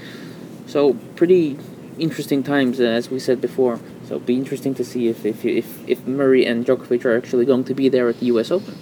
[0.66, 1.56] So pretty
[1.98, 3.78] interesting times, uh, as we said before.
[4.08, 7.44] So it'll be interesting to see if if if if Murray and Djokovic are actually
[7.46, 8.50] going to be there at the U.S.
[8.50, 8.76] Open.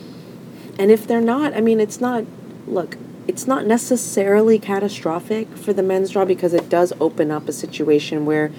[0.79, 2.25] And if they're not, I mean, it's not.
[2.67, 2.97] Look,
[3.31, 8.27] it's not necessarily catastrophic for the men's draw because it does open up a situation
[8.27, 8.51] where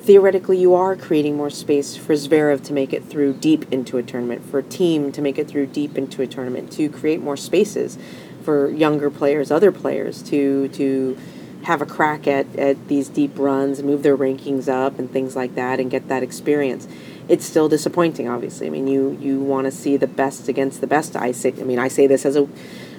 [0.00, 4.02] theoretically you are creating more space for Zverev to make it through deep into a
[4.02, 7.36] tournament, for a team to make it through deep into a tournament, to create more
[7.36, 7.98] spaces
[8.42, 11.16] for younger players, other players to to
[11.62, 15.54] have a crack at, at these deep runs, move their rankings up and things like
[15.54, 16.88] that and get that experience.
[17.28, 18.66] It's still disappointing obviously.
[18.66, 21.14] I mean you you want to see the best against the best.
[21.14, 22.48] I say I mean I say this as a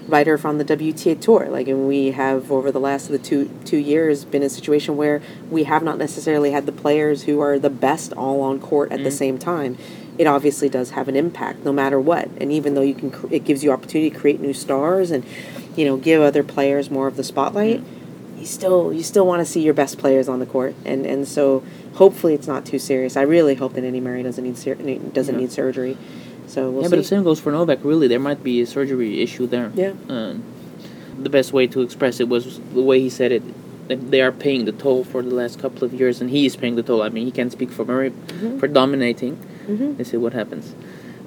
[0.08, 1.50] writer from the WTA tour.
[1.50, 4.50] Like, and we have over the last of the two two years been in a
[4.50, 8.60] situation where we have not necessarily had the players who are the best all on
[8.60, 9.18] court at the mm-hmm.
[9.18, 9.78] same time.
[10.18, 12.30] It obviously does have an impact, no matter what.
[12.40, 15.24] And even though you can, cr- it gives you opportunity to create new stars and,
[15.76, 17.82] you know, give other players more of the spotlight.
[17.82, 18.40] Mm-hmm.
[18.40, 21.28] You still, you still want to see your best players on the court, and and
[21.28, 21.64] so
[21.96, 23.18] hopefully it's not too serious.
[23.18, 25.42] I really hope that Andy Murray doesn't need doesn't Yeah.
[25.42, 25.98] need surgery.
[26.48, 26.90] So we'll yeah, see.
[26.92, 27.80] but the same goes for Novak.
[27.84, 29.72] Really, there might be a surgery issue there.
[29.76, 29.94] Yeah.
[30.10, 30.44] Um,
[31.20, 33.44] the best way to express it was the way he said it.
[33.90, 36.56] That they are paying the toll for the last couple of years, and he is
[36.58, 37.02] paying the toll.
[37.02, 38.60] I mean, he can't speak for Murray Mm-hmm.
[38.60, 39.38] for dominating.
[39.68, 39.98] Mhm.
[39.98, 40.76] Let's see what happens.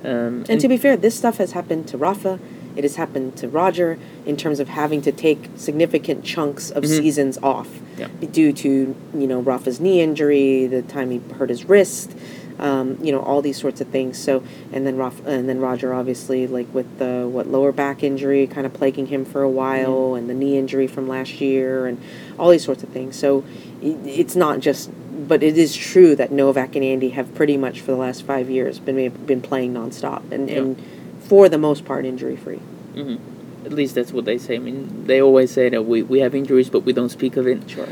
[0.05, 2.39] Um, And to be fair, this stuff has happened to Rafa.
[2.77, 6.89] It has happened to Roger in terms of having to take significant chunks of Mhm.
[6.99, 7.69] seasons off
[7.99, 8.09] Yeah.
[8.33, 12.13] due to you know Rafa's knee injury, the time he hurt his wrist,
[12.61, 14.19] um, you know all these sorts of things.
[14.19, 14.43] So
[14.73, 18.73] and then and then Roger obviously like with the what lower back injury kind of
[18.73, 22.01] plaguing him for a while, and the knee injury from last year, and
[22.39, 23.17] all these sorts of things.
[23.19, 23.45] So
[23.83, 24.91] it's not just.
[25.29, 28.49] But it is true that Novak and Andy have pretty much for the last five
[28.49, 30.59] years been been playing nonstop and, Yeah.
[30.59, 30.83] and
[31.21, 32.61] for the most part injury free.
[32.95, 33.17] hmm
[33.65, 34.57] At least that's what they say.
[34.57, 37.47] I mean, they always say that we, we have injuries, but we don't speak of
[37.47, 37.69] it.
[37.69, 37.87] Sure.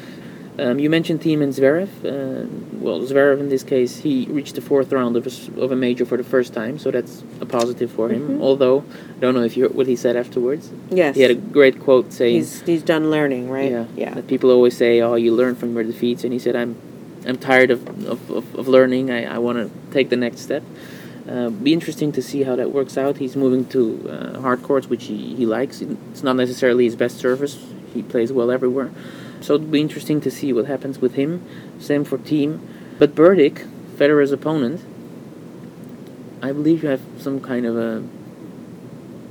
[0.58, 1.88] Um, you mentioned Thiem and Zverev.
[2.04, 2.48] Uh,
[2.80, 6.04] well, Zverev in this case, he reached the fourth round of a, of a major
[6.04, 8.28] for the first time, so that's a positive for him.
[8.28, 8.42] Mhm.
[8.42, 8.82] Although,
[9.16, 10.70] I don't know if you heard what he said afterwards.
[10.90, 11.14] Yes.
[11.14, 13.70] He had a great quote saying, he's he's done learning, right?
[13.70, 14.14] yeah, Yeah.
[14.14, 16.74] that people always say, oh, you learn from your defeats, and he said, I'm,
[17.24, 19.10] I'm tired of, of, of, of learning.
[19.12, 20.64] I, I want to take the next step.
[21.28, 23.18] Uh, be interesting to see how that works out.
[23.18, 23.80] He's moving to
[24.10, 25.82] uh, hard courts, which he, he likes.
[25.82, 27.62] It's not necessarily his best service.
[27.94, 28.90] He plays well everywhere.
[29.40, 31.44] So it'll be interesting to see what happens with him.
[31.78, 32.60] Same for team.
[32.98, 33.66] But Berdych,
[33.96, 34.80] Federer's opponent,
[36.42, 38.02] I believe you have some kind of a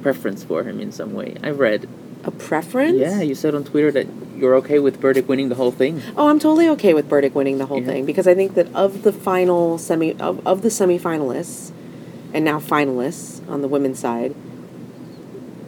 [0.01, 1.35] preference for him in some way.
[1.43, 1.87] I've read.
[2.23, 2.97] A preference?
[2.97, 6.01] Yeah, you said on Twitter that you're okay with Berdych winning the whole thing.
[6.15, 7.87] Oh, I'm totally okay with Berdych winning the whole Yeah.
[7.87, 11.71] thing because I think that of the final semi of, of the semifinalists
[12.33, 14.35] and now finalists on the women's side,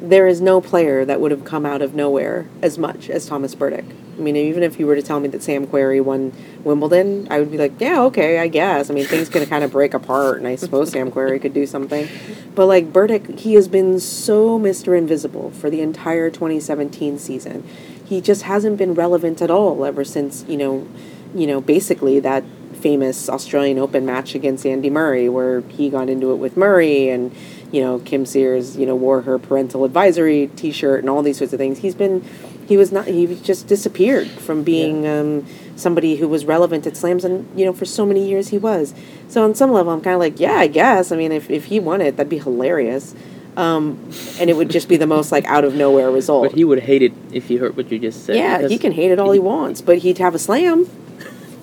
[0.02, 3.56] there is no player that would have come out of nowhere as much as Thomas
[3.56, 3.92] Berdych.
[4.20, 7.40] I mean, even if you were to tell me that Sam Querrey won Wimbledon, I
[7.40, 8.90] would be like, yeah, okay, I guess.
[8.90, 11.66] I mean, things could kind of break apart, and I suppose Sam Querrey could do
[11.66, 12.10] something.
[12.54, 14.98] But like Berdych, he has been so Mr.
[14.98, 17.64] Invisible for the entire 2017 season.
[18.06, 20.88] He just hasn't been relevant at all ever since, you know,
[21.34, 22.44] you know, basically that
[22.80, 27.36] famous Australian Open match against Andy Murray where he got into it with Murray and
[27.72, 31.54] you know Kim Sears you know wore her parental advisory t-shirt and all these sorts
[31.54, 32.26] of things he's been
[32.70, 35.46] he was not he just disappeared from being um,
[35.76, 38.94] somebody who was relevant at slams and you know for so many years he was.
[39.28, 41.12] So on some level I'm kind of like yeah I guess.
[41.12, 43.16] I mean if, if he won it that'd be hilarious.
[43.58, 44.00] Um,
[44.40, 46.50] and it would just be the most like out of nowhere result.
[46.50, 48.36] But he would hate it if he heard what you just said.
[48.36, 50.88] yeah he can hate it all he wants but he'd have a slam.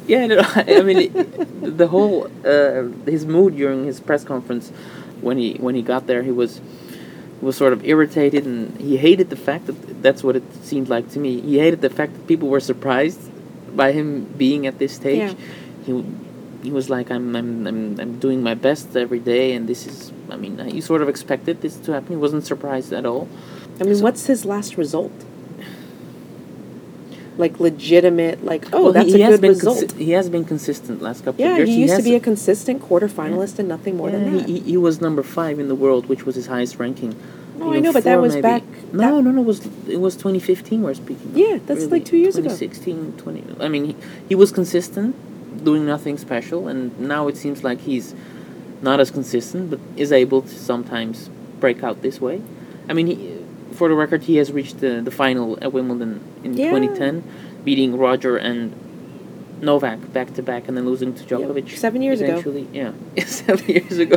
[0.08, 1.12] Yeah, no, I mean,
[1.60, 4.70] the whole uh, his mood during his press conference
[5.20, 6.60] when he when he got there, he was
[7.40, 11.10] was sort of irritated and he hated the fact that that's what it seemed like
[11.10, 11.40] to me.
[11.40, 13.20] He hated the fact that people were surprised
[13.76, 15.32] by him being at this stage.
[15.32, 15.34] Yeah.
[15.84, 16.04] He
[16.62, 20.12] he was like, I'm I'm I'm I'm doing my best every day, and this is.
[20.28, 22.08] I mean, he sort of expected this to happen.
[22.08, 23.28] He wasn't surprised at all.
[23.80, 25.12] I mean, what's his last result?
[27.38, 29.78] Like legitimate, like oh, Well, that's he, he a has good result.
[29.78, 31.68] consi- he has been consistent last couple yeah, of years.
[31.68, 34.46] Yeah, he used to be a consistent quarterfinalist and nothing more Yeah, than that.
[34.48, 37.14] He, he, he was number five in the world, which was his highest ranking.
[37.58, 38.42] No, I know, but that was maybe.
[38.42, 38.62] back-
[38.92, 39.42] No, no, no.
[39.42, 41.32] It was it was 2015 we're speaking.
[41.34, 42.48] Yeah, that's like two years ago.
[42.48, 43.56] 2016, 20.
[43.60, 43.96] I mean, he,
[44.30, 45.14] he was consistent,
[45.64, 48.14] doing nothing special, and now it seems like he's
[48.82, 51.28] not as consistent, but is able to sometimes
[51.60, 52.42] break out this way.
[52.88, 53.35] I mean, he,
[53.76, 56.70] for the record, he has reached the, the final at Wimbledon in Yeah.
[56.70, 57.22] 2010,
[57.64, 58.72] beating Roger and
[59.60, 61.76] Novak back to back, and then losing to Djokovic.
[61.78, 62.66] seven years ago.
[62.72, 62.92] Yeah,
[63.24, 64.16] seven years ago.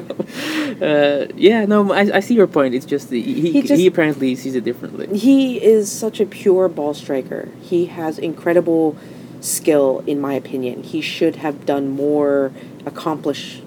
[0.85, 2.75] Uh, yeah, no, I, I see your point.
[2.75, 5.17] It's just the, he He he, apparently sees it differently.
[5.17, 7.49] He is such a pure ball striker.
[7.61, 8.97] He has incredible
[9.39, 10.83] skill, in my opinion.
[10.83, 12.51] He should have done more,
[12.85, 13.61] accomplish.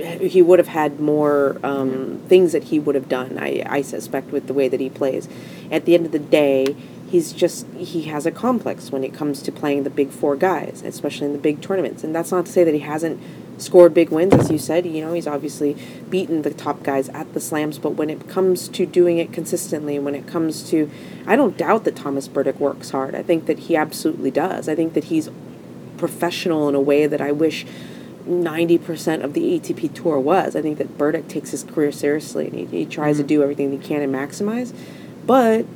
[0.00, 3.38] He would have had more um, things that he would have done.
[3.38, 5.28] I, I suspect with the way that he plays.
[5.70, 6.76] At the end of the day,
[7.08, 10.82] he's just he has a complex when it comes to playing the big four guys,
[10.82, 12.04] especially in the big tournaments.
[12.04, 13.20] And that's not to say that he hasn't
[13.58, 14.86] scored big wins, as you said.
[14.86, 15.76] You know, he's obviously
[16.08, 19.98] beaten the top guys at the slams, but when it comes to doing it consistently,
[19.98, 20.90] when it comes to,
[21.26, 23.14] I don't doubt that Thomas Berdych works hard.
[23.14, 24.68] I think that he absolutely does.
[24.68, 25.28] I think that he's
[25.98, 27.66] professional in a way that I wish
[28.26, 30.54] 90% of the ATP tour was.
[30.54, 33.28] I think that Berdych takes his career seriously and he, he tries to mm.
[33.28, 34.74] do everything he can and maximize.
[35.26, 35.66] But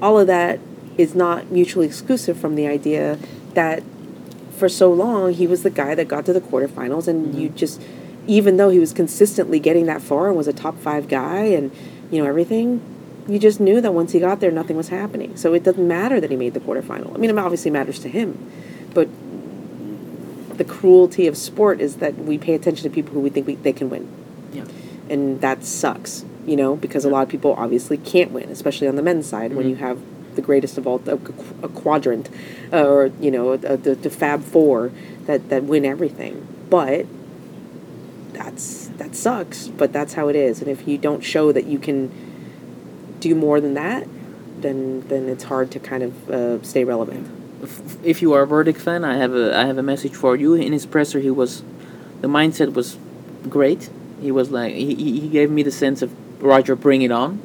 [0.00, 0.60] all of that
[0.96, 3.18] is not mutually exclusive from the idea
[3.54, 3.82] that
[4.50, 7.56] for so long he was the guy that got to the quarterfinals and you mm-hmm.
[7.56, 7.80] just
[8.26, 11.70] even though he was consistently getting that far and was a top five guy and
[12.10, 12.82] you know everything
[13.28, 15.36] you just knew that once he got there nothing was happening.
[15.36, 17.14] So it doesn't matter that he made the quarterfinal.
[17.14, 18.50] I mean it obviously matters to him.
[18.94, 19.08] But
[20.58, 23.54] the cruelty of sport is that we pay attention to people who we think we,
[23.56, 24.06] they can win
[24.52, 24.64] Yeah.
[25.08, 28.96] and that sucks you know because a lot of people obviously can't win especially on
[28.96, 29.70] the men's side when Mhm.
[29.70, 29.98] you have
[30.34, 31.14] the greatest of all a,
[31.64, 32.28] a quadrant
[32.72, 34.92] uh, or you know the, the fab four
[35.26, 37.06] that that win everything but
[38.32, 41.78] that's that sucks but that's how it is and if you don't show that you
[41.78, 42.10] can
[43.20, 44.06] do more than that
[44.60, 47.26] then then it's hard to kind of uh, stay relevant
[48.04, 50.54] If you are a Berdych fan, I have a I have a message for you.
[50.54, 51.62] In his presser, he was,
[52.20, 52.96] the mindset was
[53.48, 53.90] great.
[54.20, 56.10] He was like he, he gave me the sense of
[56.42, 57.38] Roger, bring it on.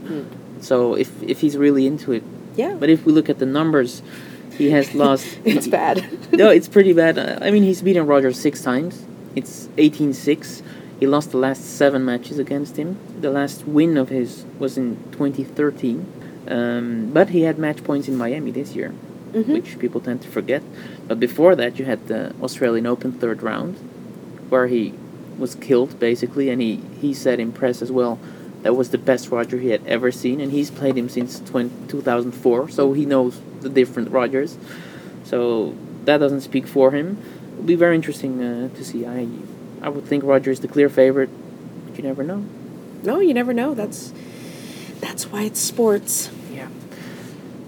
[0.61, 2.23] So if if he's really into it,
[2.55, 4.01] yeah but if we look at the numbers,
[4.57, 5.25] he has lost.
[5.45, 7.17] it's bad no, it's pretty bad.
[7.17, 9.05] I mean, he's beaten Roger six times.
[9.35, 10.61] It's 18-6.
[10.99, 12.97] He lost the last seven matches against him.
[13.19, 16.05] The last win of his was in 2013.
[16.47, 18.93] Um, but he had match points in Miami this year,
[19.33, 19.53] Mhm.
[19.53, 20.61] which people tend to forget.
[21.07, 23.75] But before that, you had the Australian Open third round,
[24.49, 24.93] where he
[25.39, 28.19] was killed basically, and he, he said in press as well
[28.61, 31.69] that was the best Roger he had ever seen, and he's played him since 20,
[31.89, 34.57] 2004, so he knows the different Rogers.
[35.23, 35.73] So
[36.05, 37.17] that doesn't speak for him.
[37.53, 39.05] It'll be very interesting uh, to see.
[39.05, 39.27] I
[39.81, 41.29] I would think Roger is the clear favorite,
[41.85, 42.45] but you never know.
[43.03, 43.73] No, you never know.
[43.73, 44.13] That's
[45.01, 46.29] that's why it's sports.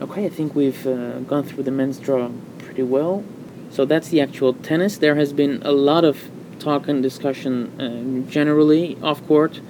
[0.01, 2.29] Okay, I think we've uh, gone through the men's draw
[2.59, 3.23] pretty well.
[3.69, 4.97] So that's the actual tennis.
[4.97, 6.29] There has been a lot of
[6.59, 9.61] talk and discussion um, generally off court.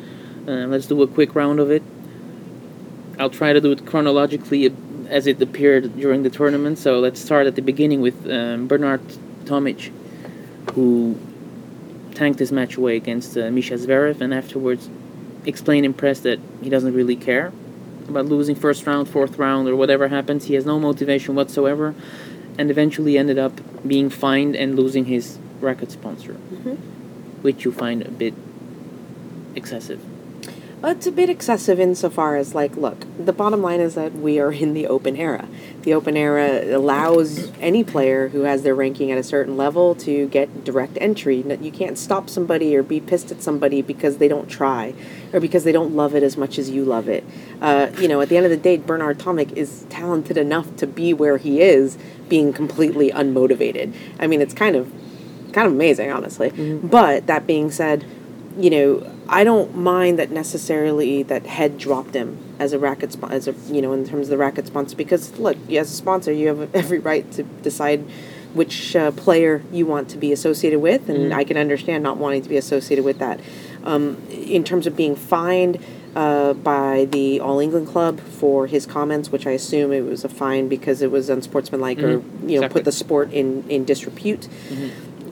[0.47, 1.83] Uh, let's do a quick round of it.
[3.19, 4.73] I'll try to do it chronologically
[5.09, 6.79] as it appeared during the tournament.
[6.79, 9.01] So let's start at the beginning with um, Bernard
[9.43, 9.91] Tomic,
[10.73, 11.19] who
[12.15, 14.89] tanked his match away against uh, Misha Zverev and afterwards
[15.45, 17.51] explained in press that he doesn't really care
[18.07, 20.45] about losing first round, fourth round, or whatever happens.
[20.45, 21.95] He has no motivation whatsoever,
[22.57, 23.53] and eventually ended up
[23.87, 26.77] being fined and losing his racket sponsor, Mhm.
[27.41, 28.33] which you find a bit
[29.55, 29.99] excessive.
[30.83, 34.51] It's a bit excessive insofar as, like, look, the bottom line is that we are
[34.51, 35.47] in the open era.
[35.81, 40.27] The open era allows any player who has their ranking at a certain level to
[40.27, 41.37] get direct entry.
[41.59, 44.93] You can't stop somebody or be pissed at somebody because they don't try
[45.33, 47.23] or because they don't love it as much as you love it.
[47.61, 50.85] Uh, you know, at the end of the day, Bernard Tomic is talented enough to
[50.85, 51.97] be where he is,
[52.29, 53.95] being completely unmotivated.
[54.19, 54.91] I mean, it's kind of
[55.51, 56.49] kind of amazing, honestly.
[56.83, 58.05] But that being said,
[58.57, 63.31] you know, I don't mind that necessarily that Head dropped him as a racket spon-
[63.31, 66.31] as a you know in terms of the racket sponsor because look, as a sponsor,
[66.31, 68.03] you have every right to decide
[68.53, 72.41] which uh, player you want to be associated with, and I can understand not wanting
[72.43, 73.39] to be associated with that.
[73.83, 75.77] Um, in terms of being fined
[76.15, 80.29] uh, by the All England Club for his comments, which I assume it was a
[80.29, 82.79] fine because it was unsportsmanlike or Mhm, you know exactly.
[82.79, 84.47] put the sport in in disrepute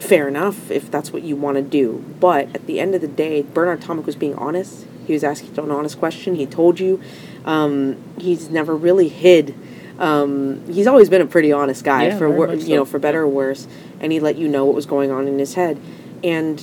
[0.00, 2.04] fair enough if that's what you want to do.
[2.20, 4.86] But at the end of the day, Bernard Tomic was being honest.
[5.06, 6.34] He was asking an honest question.
[6.34, 7.00] He told you.
[7.44, 9.54] Um, he's never really hid.
[9.98, 12.98] Um, he's always been a pretty honest guy Yeah, for wor- much you know for
[12.98, 13.68] better or worse,
[14.00, 15.78] and he let you know what was going on in his head.
[16.22, 16.62] And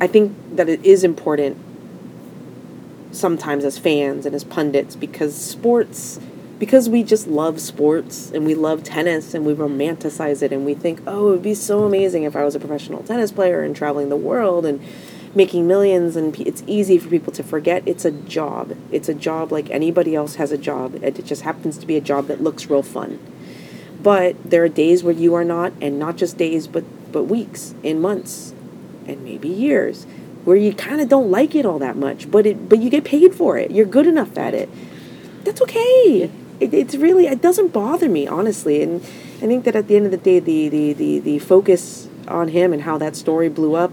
[0.00, 1.58] I think that it is important
[3.10, 6.20] sometimes as fans and as pundits because sports
[6.58, 10.74] because we just love sports and we love tennis and we romanticize it and we
[10.74, 13.76] think oh it would be so amazing if i was a professional tennis player and
[13.76, 14.80] traveling the world and
[15.36, 18.74] making millions and it's easy for people to forget it's a job.
[18.90, 22.00] It's a job like anybody else has a job it just happens to be a
[22.00, 23.20] job that looks real fun.
[24.02, 27.74] But there are days where you are not and not just days but but weeks
[27.84, 28.54] and months
[29.06, 30.04] and maybe years
[30.44, 33.04] where you kind of don't like it all that much but it but you get
[33.04, 33.70] paid for it.
[33.70, 34.70] You're good enough at it.
[35.44, 36.30] That's okay
[36.60, 38.82] it, it's really it doesn't bother me honestly.
[38.82, 39.02] And
[39.36, 42.48] i think that at the end of the day the the the, the focus on
[42.48, 43.92] him and how that story blew up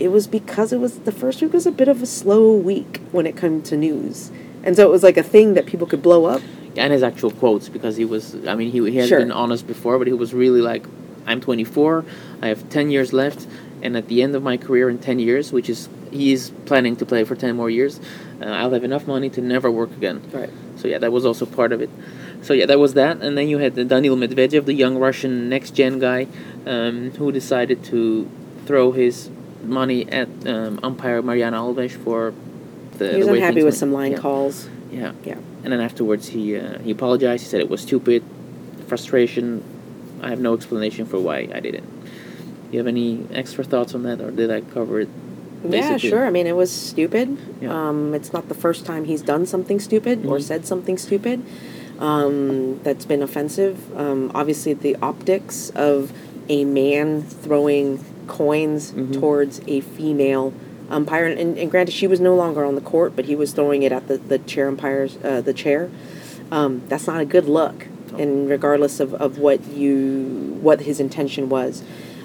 [0.00, 3.00] it was because it was the first week was a bit of a slow week
[3.12, 4.30] when it came to news.
[4.64, 6.42] And so it was like a thing that people could blow up.
[6.76, 9.20] And his actual quotes because he was i mean he, he had Sure.
[9.20, 10.84] been honest before but he was really like
[11.24, 12.04] i'm 24
[12.42, 13.46] i have 10 years left
[13.80, 17.06] and at the end of my career in 10 years which is he's planning to
[17.06, 18.00] play for 10 more years
[18.42, 20.20] uh, i'll have enough money to never work again.
[20.32, 20.50] Right
[20.84, 21.90] so yeah that was also part of it
[22.42, 25.48] so yeah that was that and then you had the daniil medvedev the young russian
[25.48, 26.26] next gen guy
[26.66, 28.30] um, who decided to
[28.66, 29.30] throw his
[29.62, 32.34] money at um, umpire mariana alves for
[32.98, 33.82] the he was the way unhappy with went.
[33.84, 34.18] some line yeah.
[34.18, 37.42] calls yeah yeah and then afterwards, he uh, he apologized.
[37.42, 38.22] He said it was stupid,
[38.86, 39.64] frustration.
[40.22, 41.84] I have no explanation for why I did it.
[42.70, 45.08] You have any extra thoughts on that, or did I cover it?
[45.68, 46.26] Yeah, sure.
[46.26, 47.36] I mean, it was stupid.
[47.60, 47.88] Yeah.
[47.88, 50.42] Um, it's not the first time he's done something stupid or Mhm.
[50.42, 51.42] said something stupid
[52.00, 53.78] um, that's been offensive.
[53.96, 56.12] Um, obviously, the optics of
[56.48, 59.20] a man throwing coins Mhm.
[59.20, 60.52] towards a female
[60.90, 63.82] umpire, and, and granted, she was no longer on the court, but he was throwing
[63.82, 65.88] it at the, the chair umpires, uh, the chair.
[66.52, 67.86] Um, that's not a good look,
[68.18, 71.82] and regardless of, of what you what his intention was,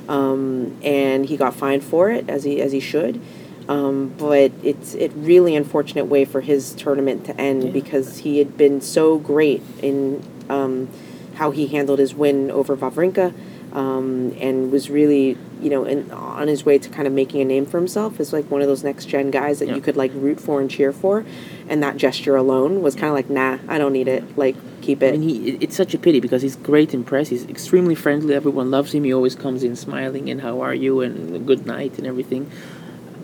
[0.10, 3.22] um, and he got fined for it as he as he should.
[3.70, 7.72] Um, but it's it really unfortunate way for his tournament to end Yeah.
[7.72, 10.90] because he had been so great in um,
[11.36, 13.32] how he handled his win over Wawrinka,
[13.74, 17.46] um, and was really you know in, on his way to kind of making a
[17.46, 19.76] name for himself as like one of those next gen guys that Yeah.
[19.76, 21.26] you could like root for and cheer for,
[21.68, 25.04] and that gesture alone was kind of like nah I don't need it like keep
[25.04, 27.28] it And he, it's such a pity because he's great in press.
[27.30, 28.34] He's extremely friendly.
[28.34, 29.04] Everyone loves him.
[29.04, 32.50] He always comes in smiling and how are you and good night and everything.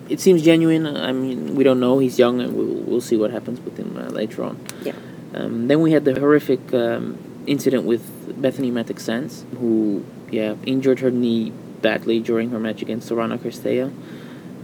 [0.09, 0.85] it seems genuine.
[0.85, 1.97] I mean, we don't know.
[1.97, 4.59] He's young, and we'll, we'll see what happens with him uh, later on.
[4.83, 4.93] Yeah.
[5.33, 7.17] Um, then we had the horrific um,
[7.47, 8.03] incident with
[8.41, 13.91] Bethany Mattek Sands, who yeah injured her knee badly during her match against Sorana Cirstea.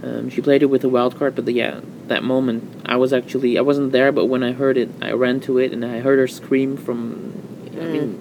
[0.02, 3.12] Um, she played it with a wild card, but the, yeah, that moment I was
[3.12, 6.00] actually I wasn't there, but when I heard it, I ran to it and I
[6.00, 7.32] heard her scream from.
[7.72, 7.92] I Mm.
[7.92, 8.18] mean,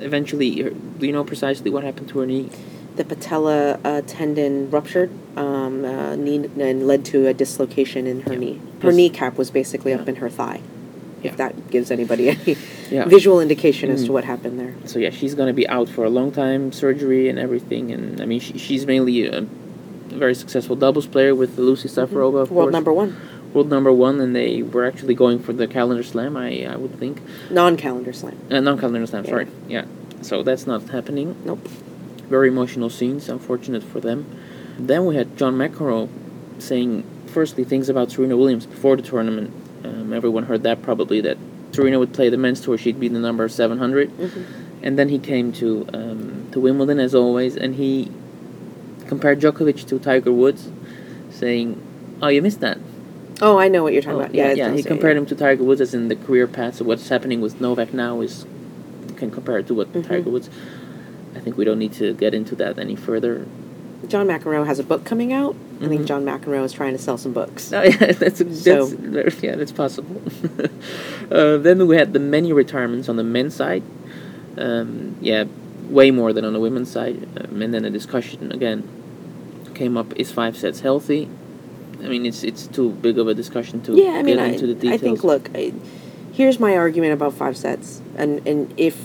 [0.00, 2.48] eventually, her, do you know precisely what happened to her knee?
[2.96, 8.32] The patella uh, tendon ruptured um, uh, knee, and led to a dislocation in her
[8.32, 8.38] Yeah.
[8.38, 8.60] knee.
[8.82, 8.96] Her Yes.
[8.96, 10.60] kneecap was basically up in her thigh.
[11.22, 11.30] Yeah.
[11.32, 12.56] If that gives anybody any
[12.90, 13.04] Yeah.
[13.04, 14.12] visual indication as to Mhm.
[14.14, 14.74] what happened there.
[14.86, 17.92] So yeah, she's gonna be out for a long time, surgery and everything.
[17.92, 19.42] And I mean, she, she's mainly a
[20.08, 22.54] very successful doubles player with Lucie Safarova, Mm-hmm.
[22.54, 22.72] World course.
[22.72, 23.16] number one,
[23.52, 26.36] world number one, and they were actually going for the calendar slam.
[26.36, 28.36] I I would think, non-calendar slam.
[28.50, 29.24] uh, non-calendar slam.
[29.24, 29.30] Yeah.
[29.30, 29.84] Sorry, yeah.
[30.22, 31.36] So that's not happening.
[31.44, 31.66] Nope.
[32.28, 33.28] Very emotional scenes.
[33.28, 34.24] Unfortunate for them.
[34.78, 36.08] Then we had John McEnroe
[36.58, 39.50] saying firstly things about Serena Williams before the tournament.
[39.84, 41.38] Um, everyone heard that probably that
[41.72, 42.76] Serena would play the men's tour.
[42.76, 44.10] She'd be the number seven hundred.
[44.18, 44.44] Mhm.
[44.82, 48.10] And then he came to um, to Wimbledon as always, and he
[49.06, 50.68] compared Djokovic to Tiger Woods,
[51.30, 51.80] saying,
[52.22, 52.78] "Oh, you missed that."
[53.42, 54.34] Oh, I know what you're talking Oh, about.
[54.34, 54.68] Yeah, yeah.
[54.70, 56.76] it He compared him to Tiger Woods as in the career path.
[56.76, 58.44] So what's happening with Novak now is
[59.16, 60.06] can compare it to what Mhm.
[60.06, 60.48] Tiger Woods.
[61.36, 63.46] I think we don't need to get into that any further.
[64.08, 65.54] John McEnroe has a book coming out.
[65.80, 66.06] I think Mhm.
[66.06, 67.70] John McEnroe is trying to sell some books.
[67.70, 68.88] No, yeah, that's, that's So-
[69.42, 70.20] yeah, that's possible.
[71.30, 73.82] uh, then we had the many retirements on the men's side.
[74.56, 75.44] Um, yeah,
[75.88, 77.28] way more than on the women's side.
[77.38, 78.88] Um, and then a discussion again
[79.74, 81.28] came up: is five sets healthy?
[82.02, 84.48] I mean, it's it's too big of a discussion to yeah, I mean, get I,
[84.48, 85.72] into the I think, look, I,
[86.32, 88.00] here's my argument about five sets.
[88.16, 88.96] And, and if,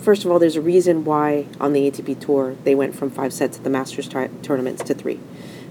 [0.00, 3.32] first of all, there's a reason why on the ATP Tour they went from five
[3.32, 5.18] sets at the Masters ti- tournaments to three,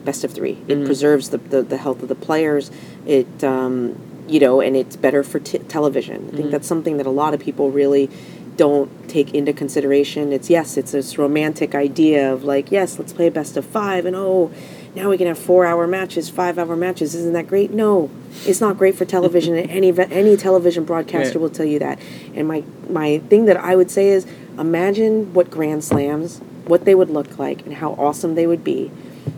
[0.06, 0.86] best of 3 It Mhm.
[0.86, 2.72] preserves the, the, the health of the players.
[3.06, 3.96] It, um,
[4.28, 6.30] you know, and it's better for t- television.
[6.32, 6.52] I think Mhm.
[6.52, 8.10] that's something that a lot of people really
[8.58, 10.32] don't take into consideration.
[10.34, 14.16] It's yes, it's this romantic idea of like, yes, let's play best of five, and
[14.16, 14.52] oh,
[14.96, 17.14] now we can have four-hour matches, five-hour matches.
[17.16, 17.72] Isn't that great?
[17.72, 18.10] No,
[18.46, 19.56] it's not great for television.
[19.56, 21.42] and any any television broadcaster Yeah.
[21.42, 22.00] will tell you that.
[22.36, 24.26] And my my thing that I would say is,
[24.58, 28.92] imagine what Grand Slams, what they would look like, and how awesome they would be,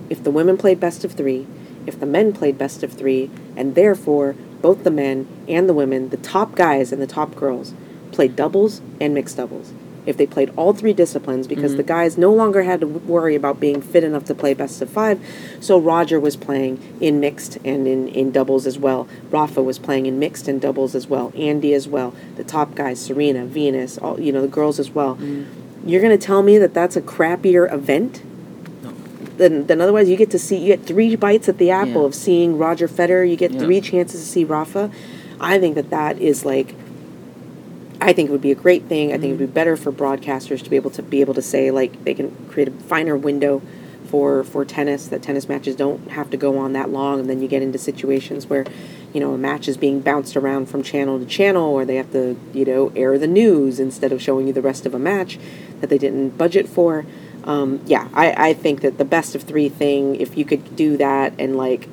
[0.09, 1.47] if the women played best of three,
[1.85, 6.09] if the men played best of three, and therefore both the men and the women,
[6.09, 7.73] the top guys and the top girls,
[8.11, 9.73] played doubles and mixed doubles.
[10.05, 11.87] If they played all three disciplines, because the mm-hmm.
[11.87, 15.23] guys no longer had to worry about being fit enough to play best of five,
[15.59, 19.07] so Roger was playing in mixed and in, in doubles as well.
[19.29, 21.31] Rafa was playing in mixed and doubles as well.
[21.37, 22.15] Andy as well.
[22.35, 25.15] The top guys, Serena, Venus, all you know, the girls as well.
[25.15, 25.87] Mm-hmm.
[25.87, 28.23] You're gonna tell me that that's a crappier event?
[29.37, 32.07] Then, then otherwise you get to see you get three bites at the apple Yeah.
[32.07, 33.27] of seeing Roger Federer.
[33.29, 33.59] You get Yeah.
[33.59, 34.91] three chances to see Rafa.
[35.39, 36.75] I think that that is like.
[38.01, 39.13] I think it would be a great thing.
[39.13, 41.41] I think it would be better for broadcasters to be able to be able to
[41.41, 43.61] say like they can create a finer window
[44.05, 47.19] for for tennis that tennis matches don't have to go on that long.
[47.19, 48.65] And then you get into situations where
[49.13, 52.11] you know a match is being bounced around from channel to channel or they have
[52.11, 55.37] to you know air the news instead of showing you the rest of a match
[55.79, 57.05] that they didn't budget for.
[57.43, 60.95] Um, yeah I, I think that the best of three thing if you could do
[60.97, 61.87] that and like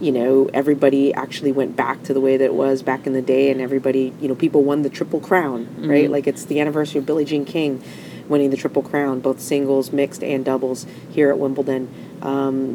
[0.00, 3.22] you know everybody actually went back to the way that it was back in the
[3.22, 6.10] day and everybody you know people won the triple crown right Mhm.
[6.10, 7.82] like it's the anniversary of billie jean king
[8.28, 11.88] winning the triple crown both singles mixed and doubles here at wimbledon
[12.22, 12.74] um,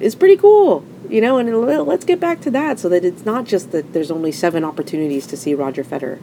[0.00, 1.54] it's pretty cool you know and
[1.86, 5.26] let's get back to that so that it's not just that there's only seven opportunities
[5.26, 6.18] to see roger federer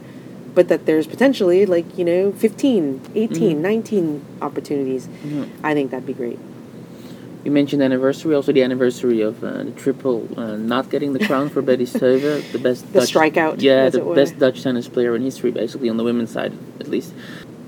[0.54, 3.60] but that there's potentially like you know 15 18 Mhm.
[3.60, 5.46] 19 opportunities Mhm.
[5.62, 6.38] i think that'd be great
[7.44, 11.48] You mentioned anniversary, also the anniversary of uh, the triple uh, not getting the crown
[11.48, 15.22] for Betty Stöve, the best The Dutch, strikeout, yeah, the best Dutch tennis player in
[15.22, 17.12] history, basically on the women's side at least.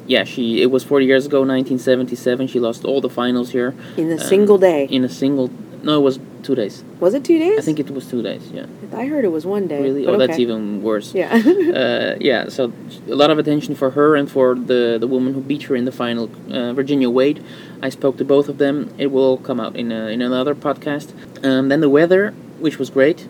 [0.06, 0.60] Yeah, she.
[0.60, 2.48] It was 40 years ago, 1977.
[2.48, 5.50] She lost all the finals here in a Um, single day in a single.
[5.84, 6.82] No, it was two days.
[6.98, 8.42] was it two days I think it was two days.
[8.52, 10.06] Yeah, i heard it was one day really.
[10.06, 11.14] Oh, that's even worse.
[11.14, 12.72] yeah uh, yeah, so
[13.08, 15.84] a lot of attention for her and for the, the woman who beat her in
[15.84, 17.42] the final, uh, Virginia Wade.
[17.82, 18.92] I spoke to both of them.
[18.98, 21.12] It will come out in, a, in another podcast.
[21.44, 23.26] Um, then the weather, which was great,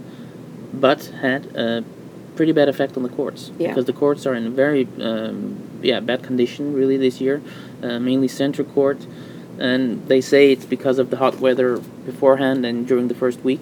[0.72, 1.84] but had a
[2.36, 3.52] pretty bad effect on the courts.
[3.58, 3.68] Yeah.
[3.68, 7.42] Because the courts are in very um, yeah bad condition really this year,
[7.82, 9.06] uh, mainly center court.
[9.58, 13.60] And they say it's because of the hot weather beforehand and during the first week.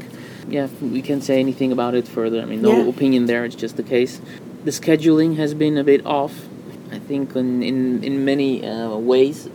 [0.48, 2.40] Yeah, we can't say anything about it further.
[2.40, 2.88] I mean, no Yeah.
[2.88, 3.44] opinion there.
[3.44, 4.20] It's just the case.
[4.64, 6.46] The scheduling has been a bit off.
[6.92, 9.48] I think in in, in many uh, ways.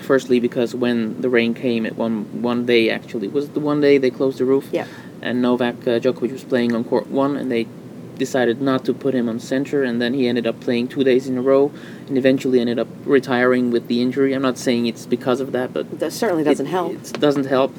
[0.00, 3.98] Firstly because when the rain came, it one one day actually was the one day
[3.98, 4.68] they closed the roof.
[4.72, 4.86] Yeah.
[5.22, 7.66] And Novak uh, Djokovic was playing on court one, and they
[8.16, 11.26] decided not to put him on center, and then he ended up playing two days
[11.26, 11.72] in a row,
[12.06, 14.34] and eventually ended up retiring with the injury.
[14.34, 16.92] I'm not saying it's because of that, but That certainly doesn't it, help.
[16.92, 17.74] It doesn't help.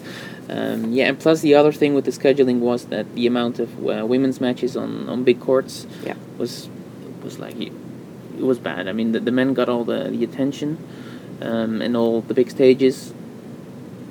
[0.50, 3.70] Um, yeah, and plus the other thing with the scheduling was that the amount of
[3.88, 6.16] uh, women's matches on, on big courts Yeah.
[6.38, 6.70] was
[7.24, 7.72] was like it,
[8.38, 8.88] it was bad.
[8.88, 10.78] I mean, the, the men got all the, the attention
[11.42, 13.14] um, and all the big stages.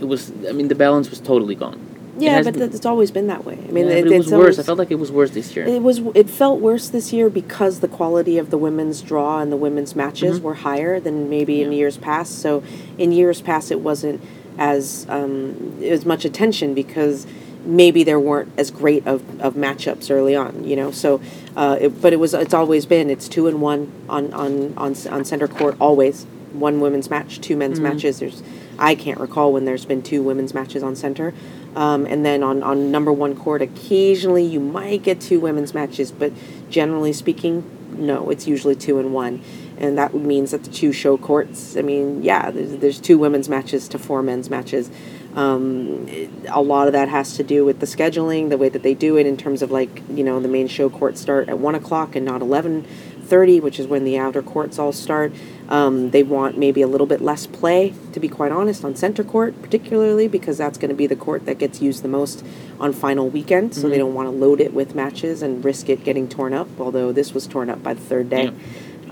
[0.01, 1.79] It was, I mean, the balance was totally gone.
[2.19, 3.55] Yeah, but th- it's always been that way.
[3.55, 4.59] I mean, yeah, it, it was worse.
[4.59, 5.65] I felt like it was worse this year.
[5.67, 6.01] It was.
[6.15, 9.95] It felt worse this year because the quality of the women's draw and the women's
[9.97, 10.43] matches Mhm.
[10.43, 12.39] were higher than maybe in years past.
[12.41, 12.63] So,
[12.99, 14.21] in years past, it wasn't
[14.59, 17.27] as um, as much attention because
[17.65, 20.65] maybe there weren't as great of, of matchups early on.
[20.65, 21.21] You know, so
[21.57, 22.35] uh, it, but it was.
[22.35, 23.09] It's always been.
[23.09, 26.27] It's two and one on on on on center court always.
[26.53, 27.83] One women's match, two men's Mhm.
[27.83, 28.19] matches.
[28.19, 28.43] There's.
[28.79, 31.35] I can't recall when there's been two women's matches on center.
[31.77, 36.11] Um, and then on, on number one court, occasionally you might get two women's matches,
[36.11, 36.33] but
[36.71, 37.63] generally speaking,
[37.97, 39.41] no, it's usually two and one.
[39.79, 43.49] And that means that the two show courts, I mean, yeah, there's, there's two women's
[43.49, 44.91] matches to four men's matches.
[45.37, 46.07] Um,
[46.49, 49.17] a lot of that has to do with the scheduling, the way that they do
[49.17, 52.17] it in terms of like, you know, the main show courts start at one o'clock
[52.17, 55.33] and not 11.30, which is when the outer courts all start.
[55.71, 59.23] Um, they want maybe a little bit less play, to be quite honest, on center
[59.23, 62.45] court, particularly because that's going to be the court that gets used the most
[62.81, 63.75] on final weekend.
[63.77, 63.99] So they Mhm.
[64.01, 66.67] don't want to load it with matches and risk it getting torn up.
[66.81, 68.51] Although this was torn up by the third day.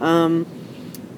[0.00, 0.46] Um,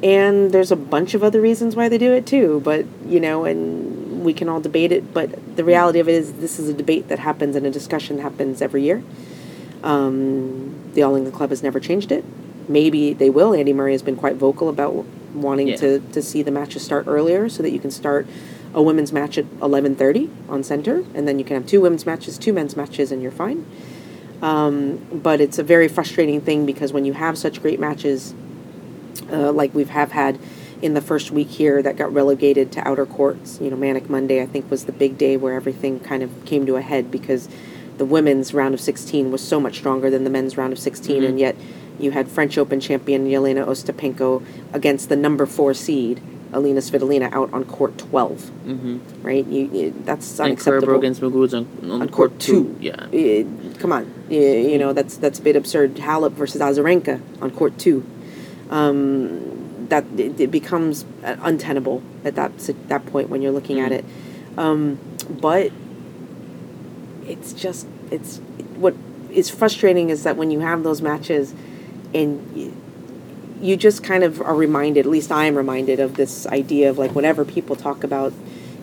[0.02, 2.60] and there's a bunch of other reasons why they do it too.
[2.62, 5.14] But you know, and we can all debate it.
[5.14, 8.18] But the reality of it is, this is a debate that happens and a discussion
[8.18, 9.02] happens every year.
[9.82, 12.24] Um, the All England Club has never changed it.
[12.68, 13.54] Maybe they will.
[13.54, 15.76] Andy Murray has been quite vocal about wanting Yeah.
[15.76, 18.26] to, to see the matches start earlier so that you can start
[18.74, 22.38] a women's match at 11.30 on center and then you can have two women's matches
[22.38, 23.64] two men's matches and you're fine
[24.42, 28.32] um, but it's a very frustrating thing because when you have such great matches
[29.32, 30.38] uh, like we've have had
[30.82, 33.58] in the first week here that got relegated to outer courts.
[33.60, 36.64] You know, Manic Monday I think was the big day where everything kind of came
[36.66, 37.48] to a head because
[37.98, 41.20] the women's round of 16 was so much stronger than the men's round of 16,
[41.22, 41.28] Mhm.
[41.28, 41.54] and yet
[42.00, 44.42] you had French Open champion Jelena Ostapenko
[44.72, 46.20] against the number four seed
[46.52, 48.40] Alina Svitolina out on court 12.
[48.66, 49.22] Mm-hmm.
[49.22, 49.46] Right?
[49.46, 50.86] You, you that's And unacceptable.
[50.88, 52.64] Kerber against Muguruza on, on, On court, court two.
[52.64, 52.76] two.
[52.80, 53.06] Yeah.
[53.12, 53.44] Eh,
[53.78, 55.94] come on, you, you know that's that's a bit absurd.
[55.96, 58.04] Halep versus Azarenka on court two,
[58.68, 62.52] um, that it, it becomes uh, untenable at that
[62.88, 63.98] that point when you're looking at Mhm.
[63.98, 64.04] it.
[64.58, 64.98] Um,
[65.30, 65.70] but
[67.26, 68.38] it's just it's
[68.76, 68.94] what
[69.30, 71.54] is frustrating is that when you have those matches,
[72.14, 72.74] and
[73.60, 75.06] you just kind of are reminded.
[75.06, 78.32] At least I am reminded of this idea of like whenever people talk about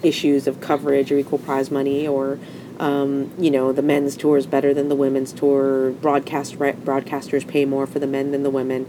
[0.04, 2.40] issues of coverage or equal prize money or
[2.80, 7.66] um, you know the men's tour is better than the women's tour broadcast broadcasters pay
[7.66, 8.88] more for the men than the women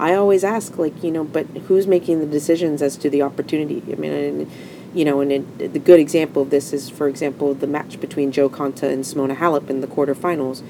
[0.00, 3.82] i always ask like you know but who's making the decisions as to the opportunity
[3.92, 4.50] i mean and,
[4.92, 8.32] you know and it, the good example of this is for example the match between
[8.32, 10.62] jo konta and simona halep in the quarterfinals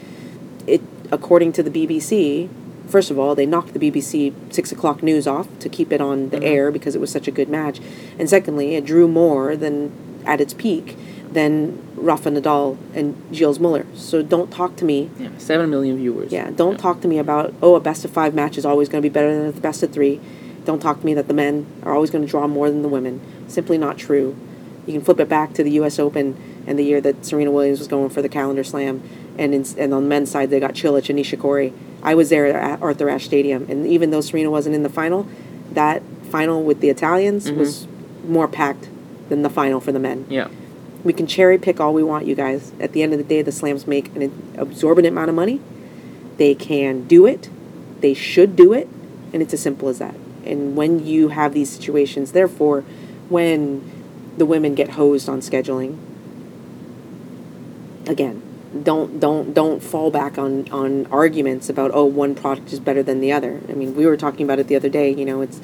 [0.66, 2.51] it according to the bbc
[2.89, 6.30] first of all they knocked the bbc six o'clock news off to keep it on
[6.30, 6.45] the Mhm.
[6.47, 7.80] air because it was such a good match
[8.18, 9.93] and secondly it drew more than
[10.26, 10.96] at its peak
[11.33, 15.29] than rafa nadal and gilles muller so don't talk to me Yeah.
[15.38, 16.33] Seven million viewers.
[16.33, 19.03] yeah don't talk to me about oh a best of five match is always going
[19.03, 20.21] to be better than the best of three
[20.64, 22.88] don't talk to me that the men are always going to draw more than the
[22.88, 24.34] women simply not true
[24.87, 26.34] you can flip it back to the us open
[26.67, 29.03] and the year that serena williams was going for the calendar slam
[29.38, 31.72] and in, and on the men's side they got Cilic and Nishikori.
[32.03, 35.26] I was there at Arthur Ashe Stadium, and even though Serena wasn't in the final,
[35.72, 37.57] that final with the Italians Mhm.
[37.57, 37.87] was
[38.26, 38.88] more packed
[39.29, 40.25] than the final for the men.
[40.29, 40.49] Yeah.
[41.04, 42.72] We can cherry pick all we want, you guys.
[42.80, 45.61] At the end of the day, the slams make an exorbitant amount of money.
[46.37, 47.49] They can do it.
[48.00, 48.88] They should do it,
[49.33, 50.14] and it's as simple as that.
[50.45, 52.84] And when you have these situations, therefore,
[53.29, 53.83] when
[54.37, 55.96] the women get hosed on scheduling,
[58.07, 58.42] again,
[58.84, 63.20] don't don't don't fall back on on arguments about oh one product is better than
[63.20, 63.61] the other.
[63.68, 65.11] I mean, we were talking about it the other day.
[65.12, 65.61] You know, it's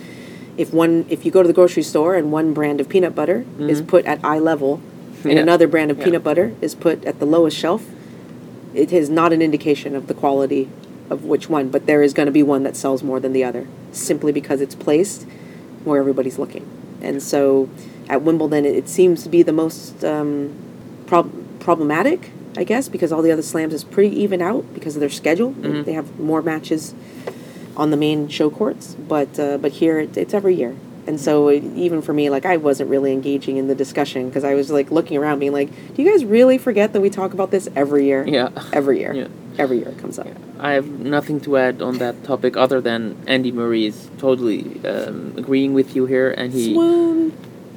[0.56, 3.44] if one if you go to the grocery store and one brand of peanut butter
[3.58, 3.86] is Mhm.
[3.86, 4.80] put at eye level
[5.24, 6.04] and another brand of Yeah.
[6.04, 7.84] peanut butter is put at the lowest shelf,
[8.74, 10.68] it is not an indication of the quality
[11.10, 13.44] of which one, but there is going to be one that sells more than the
[13.44, 15.26] other simply because it's placed
[15.84, 16.64] where everybody's looking.
[17.02, 17.68] And so
[18.08, 20.50] at Wimbledon, it, it seems to be the most um,
[21.06, 25.00] prob- problematic, I guess, because all the other slams is pretty even out because of
[25.00, 25.50] their schedule.
[25.52, 25.84] They- Mhm.
[25.84, 26.94] They have more matches
[27.76, 30.74] on the main show courts, but uh, but here it, it's every year.
[31.06, 34.44] And so it, even for me, like I wasn't really engaging in the discussion because
[34.44, 37.34] I was like looking around, being like, "Do you guys really forget that we talk
[37.34, 38.24] about this every year?
[38.26, 38.48] Yeah.
[38.72, 39.26] every year, Yeah.
[39.58, 40.28] every year it comes up."
[40.60, 45.34] I have nothing to add on that topic other than Andy Murray is totally um,
[45.36, 47.32] agreeing with you here, and he, Swoon.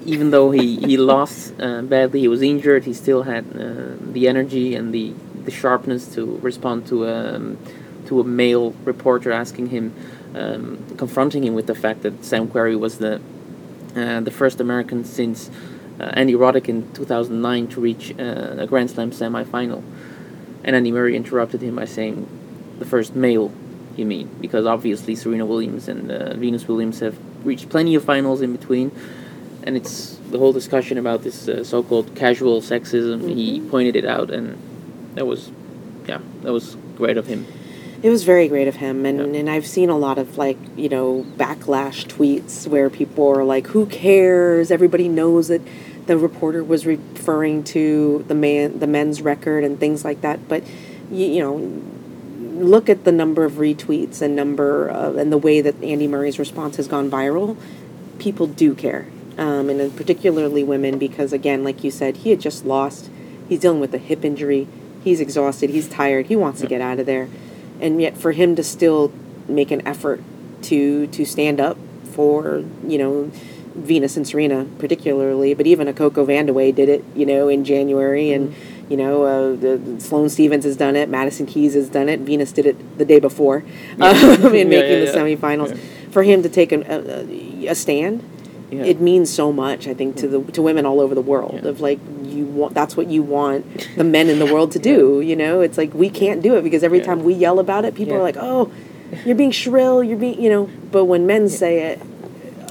[0.07, 2.85] Even though he he lost uh, badly, he was injured.
[2.85, 5.13] He still had uh, the energy and the
[5.43, 7.57] the sharpness to respond to um,
[8.07, 9.93] to a male reporter asking him,
[10.33, 13.21] um, confronting him with the fact that Sam Querrey was the
[13.95, 15.51] uh, the first American since
[15.99, 19.83] uh, Andy Roddick in 2009 to reach uh, a Grand Slam semifinal.
[20.63, 22.27] And Andy Murray interrupted him by saying,
[22.79, 23.51] "The first male,
[23.97, 24.29] you mean?
[24.39, 28.91] Because obviously Serena Williams and uh, Venus Williams have reached plenty of finals in between."
[29.67, 33.27] And it's the whole discussion about this uh, so-called casual sexism.
[33.35, 34.57] He pointed it out, and
[35.15, 35.51] that was,
[36.07, 37.45] yeah, that was great of him.
[38.01, 39.39] It was very great of him, and, Yeah.
[39.41, 43.67] and I've seen a lot of like you know backlash tweets where people are like,
[43.75, 44.71] "Who cares?
[44.71, 45.61] Everybody knows that
[46.05, 50.63] the reporter was referring to the man, the men's record, and things like that." But
[51.11, 51.55] you, you know,
[52.63, 56.39] look at the number of retweets and number of, and the way that Andy Murray's
[56.39, 57.57] response has gone viral.
[58.19, 59.07] People do care,
[59.37, 63.09] um, and particularly women, because again, like you said, he had just lost.
[63.47, 64.67] He's dealing with a hip injury.
[65.03, 65.69] He's exhausted.
[65.69, 66.25] He's tired.
[66.27, 67.29] He wants to get out of there,
[67.79, 69.11] and yet for him to still
[69.47, 70.21] make an effort
[70.63, 73.31] to to stand up for you know
[73.77, 78.31] Venus and Serena particularly, but even a Coco Vandeweghe did it, you know, in January,
[78.31, 78.55] and
[78.89, 82.51] you know, uh, the Sloane Stevens has done it, Madison Keys has done it, Venus
[82.51, 83.57] did it the day before,
[83.99, 85.13] um, in Yeah, making yeah, the yeah.
[85.13, 85.75] semifinals.
[85.75, 86.11] Yeah.
[86.11, 88.23] For him to take an, a, a stand,
[88.69, 88.83] Yeah.
[88.83, 89.87] it means so much.
[89.87, 91.69] I think to the to women all over the world Yeah.
[91.69, 95.21] of like you want that's what you want the men in the world to do.
[95.21, 97.95] You know, it's like we can't do it because every time we yell about it,
[97.95, 98.71] people are like, oh.
[99.25, 100.03] You're being shrill.
[100.03, 100.69] You're being, you know.
[100.91, 102.01] But when men say it,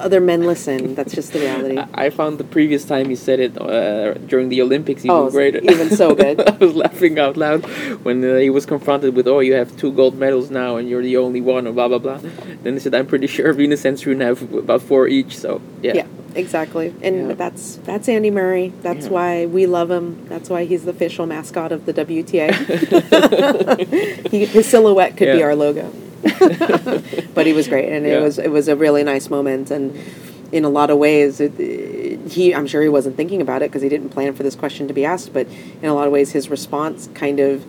[0.01, 0.95] other men listen.
[0.95, 1.79] That's just the reality.
[1.95, 5.59] I found the previous time he said it uh, during the Olympics even Oh, greater.
[5.63, 6.41] even so good.
[6.41, 7.65] I was laughing out loud
[8.05, 11.03] when uh, he was confronted with, "Oh, you have two gold medals now, and you're
[11.03, 12.19] the only one," or blah blah blah.
[12.63, 15.95] Then he said, "I'm pretty sure Venus and Serena have about four each." So yeah,
[15.95, 16.95] Yeah, exactly.
[17.03, 17.35] And Yeah.
[17.35, 18.73] that's that's Andy Murray.
[18.83, 19.13] That's Yeah.
[19.13, 20.27] why we love him.
[20.29, 22.53] That's why he's the official mascot of the WTA.
[24.31, 25.93] he, his silhouette could be our logo.
[27.35, 28.19] but he was great, and Yeah.
[28.19, 29.71] it was it was a really nice moment.
[29.71, 29.97] And
[30.53, 31.53] in a lot of ways, it,
[32.31, 34.89] he I'm sure he wasn't thinking about it because he didn't plan for this question
[34.89, 35.33] to be asked.
[35.33, 35.47] But
[35.83, 37.65] in a lot of ways, his response kind of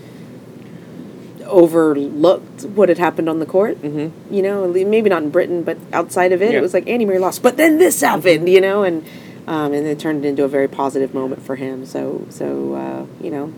[1.46, 3.82] overlooked what had happened on the court.
[3.82, 4.12] Mhm.
[4.30, 6.58] You know, maybe not in Britain, but outside of it, Yeah.
[6.60, 8.50] it was like Andy Murray lost, but then this happened.
[8.50, 9.04] You know, and
[9.48, 11.86] um, and it turned into a very positive moment for him.
[11.86, 13.54] So so uh, you know,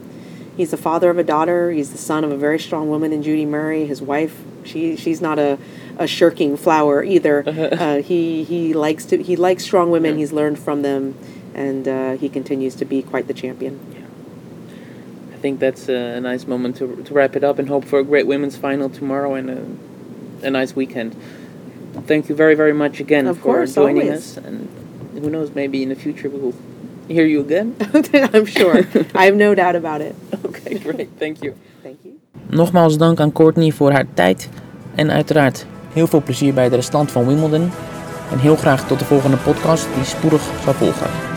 [0.60, 1.72] he's the father of a daughter.
[1.72, 3.86] He's the son of a very strong woman in Judy Murray.
[3.86, 5.58] His wife, she she's not a,
[5.98, 7.44] a shirking flower either.
[7.48, 10.12] uh, he he likes to he likes strong women.
[10.16, 10.20] Yeah.
[10.20, 11.16] He's learned from them,
[11.56, 13.80] and uh, he continues to be quite the champion.
[13.94, 14.00] Yeah.
[15.34, 18.00] I think that's a, a nice moment to to wrap it up and hope for
[18.00, 21.16] a great women's final tomorrow and a, a nice weekend.
[22.06, 24.38] Thank you very very much again Of for course, joining always.
[24.38, 24.68] us, and
[25.14, 26.56] who knows, maybe in the future we will
[27.14, 27.76] hear you again.
[28.34, 28.88] I'm sure.
[29.16, 30.16] I have no doubt about it.
[30.46, 31.54] okay, great, thank you.
[31.84, 32.14] Thank you.
[32.50, 34.50] Nogmaals dank aan Courtney voor haar tijd.
[34.96, 37.72] En uiteraard heel veel plezier bij de restant van Wimbledon.
[38.32, 41.29] En heel graag tot de volgende podcast die spoedig zal volgen.